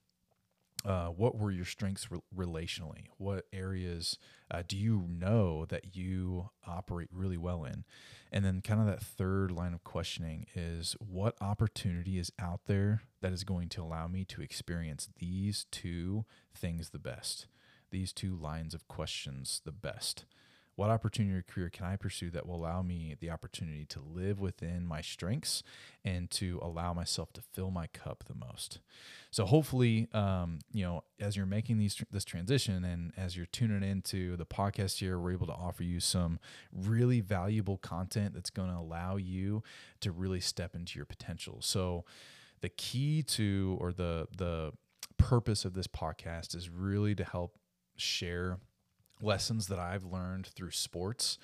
Uh, 0.84 1.06
what 1.06 1.36
were 1.36 1.50
your 1.50 1.64
strengths 1.64 2.10
re- 2.10 2.20
relationally? 2.36 3.06
What 3.16 3.46
areas 3.52 4.18
uh, 4.50 4.62
do 4.66 4.76
you 4.76 5.06
know 5.08 5.66
that 5.66 5.96
you 5.96 6.50
operate 6.66 7.08
really 7.12 7.36
well 7.36 7.64
in? 7.64 7.84
And 8.30 8.44
then, 8.44 8.60
kind 8.60 8.80
of 8.80 8.86
that 8.86 9.02
third 9.02 9.50
line 9.50 9.74
of 9.74 9.84
questioning 9.84 10.46
is 10.54 10.96
what 11.00 11.34
opportunity 11.40 12.18
is 12.18 12.30
out 12.38 12.60
there 12.66 13.02
that 13.20 13.32
is 13.32 13.44
going 13.44 13.68
to 13.70 13.82
allow 13.82 14.06
me 14.06 14.24
to 14.26 14.42
experience 14.42 15.08
these 15.18 15.66
two 15.70 16.24
things 16.54 16.90
the 16.90 16.98
best? 16.98 17.46
These 17.90 18.12
two 18.12 18.36
lines 18.36 18.74
of 18.74 18.86
questions 18.86 19.62
the 19.64 19.72
best 19.72 20.26
what 20.78 20.90
opportunity 20.90 21.36
or 21.36 21.42
career 21.42 21.68
can 21.70 21.86
I 21.86 21.96
pursue 21.96 22.30
that 22.30 22.46
will 22.46 22.54
allow 22.54 22.82
me 22.82 23.16
the 23.18 23.30
opportunity 23.30 23.84
to 23.86 24.00
live 24.00 24.38
within 24.38 24.86
my 24.86 25.00
strengths 25.00 25.64
and 26.04 26.30
to 26.30 26.60
allow 26.62 26.92
myself 26.92 27.32
to 27.32 27.40
fill 27.40 27.72
my 27.72 27.88
cup 27.88 28.22
the 28.28 28.34
most? 28.36 28.78
So 29.32 29.44
hopefully, 29.44 30.06
um, 30.14 30.60
you 30.72 30.84
know, 30.84 31.02
as 31.18 31.36
you're 31.36 31.46
making 31.46 31.78
these 31.78 32.00
this 32.12 32.24
transition 32.24 32.84
and 32.84 33.12
as 33.16 33.36
you're 33.36 33.46
tuning 33.46 33.82
into 33.82 34.36
the 34.36 34.46
podcast 34.46 35.00
here, 35.00 35.18
we're 35.18 35.32
able 35.32 35.48
to 35.48 35.52
offer 35.52 35.82
you 35.82 35.98
some 35.98 36.38
really 36.72 37.20
valuable 37.22 37.78
content 37.78 38.34
that's 38.34 38.50
going 38.50 38.70
to 38.70 38.78
allow 38.78 39.16
you 39.16 39.64
to 39.98 40.12
really 40.12 40.38
step 40.38 40.76
into 40.76 40.96
your 40.96 41.06
potential. 41.06 41.58
So 41.60 42.04
the 42.60 42.68
key 42.68 43.24
to 43.24 43.76
or 43.80 43.92
the 43.92 44.28
the 44.36 44.74
purpose 45.16 45.64
of 45.64 45.74
this 45.74 45.88
podcast 45.88 46.54
is 46.54 46.70
really 46.70 47.16
to 47.16 47.24
help 47.24 47.58
share 47.96 48.58
lessons 49.20 49.66
that 49.68 49.78
I've 49.78 50.04
learned 50.04 50.46
through 50.46 50.70
sports 50.72 51.38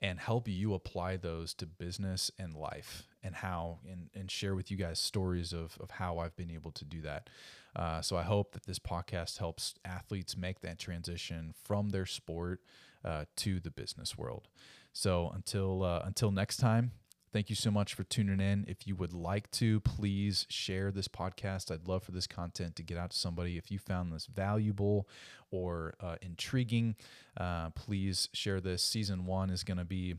and 0.00 0.18
help 0.18 0.46
you 0.46 0.74
apply 0.74 1.16
those 1.16 1.54
to 1.54 1.66
business 1.66 2.30
and 2.38 2.54
life 2.54 3.08
and 3.22 3.34
how 3.36 3.78
and, 3.90 4.10
and 4.14 4.30
share 4.30 4.54
with 4.54 4.70
you 4.70 4.76
guys 4.76 4.98
stories 4.98 5.52
of, 5.52 5.76
of 5.80 5.90
how 5.92 6.18
I've 6.18 6.36
been 6.36 6.50
able 6.50 6.70
to 6.72 6.84
do 6.84 7.00
that. 7.02 7.28
Uh, 7.74 8.00
so 8.00 8.16
I 8.16 8.22
hope 8.22 8.52
that 8.52 8.64
this 8.64 8.78
podcast 8.78 9.38
helps 9.38 9.74
athletes 9.84 10.36
make 10.36 10.60
that 10.60 10.78
transition 10.78 11.54
from 11.64 11.90
their 11.90 12.06
sport 12.06 12.60
uh, 13.04 13.24
to 13.36 13.60
the 13.60 13.70
business 13.70 14.16
world. 14.16 14.48
So 14.92 15.30
until 15.34 15.82
uh, 15.82 16.02
until 16.04 16.30
next 16.30 16.58
time, 16.58 16.92
Thank 17.36 17.50
you 17.50 17.54
so 17.54 17.70
much 17.70 17.92
for 17.92 18.02
tuning 18.02 18.40
in. 18.40 18.64
If 18.66 18.86
you 18.86 18.96
would 18.96 19.12
like 19.12 19.50
to, 19.50 19.80
please 19.80 20.46
share 20.48 20.90
this 20.90 21.06
podcast. 21.06 21.70
I'd 21.70 21.86
love 21.86 22.02
for 22.02 22.10
this 22.10 22.26
content 22.26 22.76
to 22.76 22.82
get 22.82 22.96
out 22.96 23.10
to 23.10 23.18
somebody. 23.18 23.58
If 23.58 23.70
you 23.70 23.78
found 23.78 24.10
this 24.10 24.24
valuable 24.24 25.06
or 25.50 25.96
uh, 26.00 26.16
intriguing, 26.22 26.96
uh, 27.36 27.68
please 27.74 28.30
share 28.32 28.62
this. 28.62 28.82
Season 28.82 29.26
one 29.26 29.50
is 29.50 29.64
going 29.64 29.76
to 29.76 29.84
be 29.84 30.14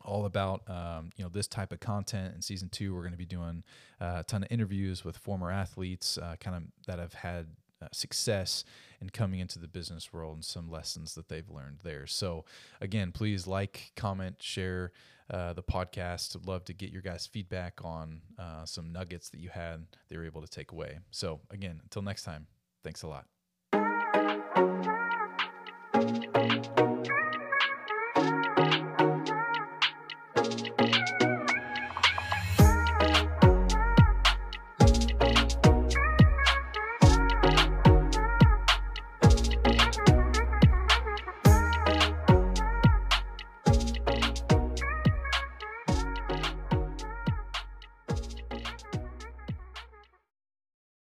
all 0.00 0.24
about 0.24 0.62
um, 0.70 1.10
you 1.18 1.24
know 1.24 1.28
this 1.28 1.46
type 1.46 1.72
of 1.72 1.80
content. 1.80 2.34
In 2.34 2.40
season 2.40 2.70
two, 2.70 2.94
we're 2.94 3.02
going 3.02 3.12
to 3.12 3.18
be 3.18 3.26
doing 3.26 3.62
uh, 4.00 4.20
a 4.20 4.24
ton 4.24 4.42
of 4.42 4.50
interviews 4.50 5.04
with 5.04 5.18
former 5.18 5.50
athletes, 5.50 6.16
uh, 6.16 6.36
kind 6.40 6.56
of 6.56 6.62
that 6.86 6.98
have 6.98 7.12
had 7.12 7.48
uh, 7.82 7.88
success 7.92 8.64
in 9.00 9.10
coming 9.10 9.40
into 9.40 9.58
the 9.58 9.68
business 9.68 10.12
world 10.12 10.36
and 10.36 10.44
some 10.44 10.70
lessons 10.70 11.14
that 11.14 11.28
they've 11.28 11.48
learned 11.50 11.78
there. 11.82 12.06
So, 12.06 12.44
again, 12.80 13.12
please 13.12 13.46
like, 13.46 13.92
comment, 13.96 14.36
share 14.40 14.92
uh, 15.30 15.52
the 15.52 15.62
podcast. 15.62 16.36
I'd 16.36 16.46
love 16.46 16.64
to 16.66 16.72
get 16.72 16.90
your 16.90 17.02
guys' 17.02 17.26
feedback 17.26 17.80
on 17.84 18.20
uh, 18.38 18.64
some 18.64 18.92
nuggets 18.92 19.28
that 19.30 19.40
you 19.40 19.50
had 19.50 19.86
they 20.08 20.16
were 20.16 20.24
able 20.24 20.42
to 20.42 20.48
take 20.48 20.72
away. 20.72 20.98
So, 21.10 21.40
again, 21.50 21.80
until 21.82 22.02
next 22.02 22.22
time, 22.22 22.46
thanks 22.82 23.02
a 23.02 23.08
lot. 23.08 23.26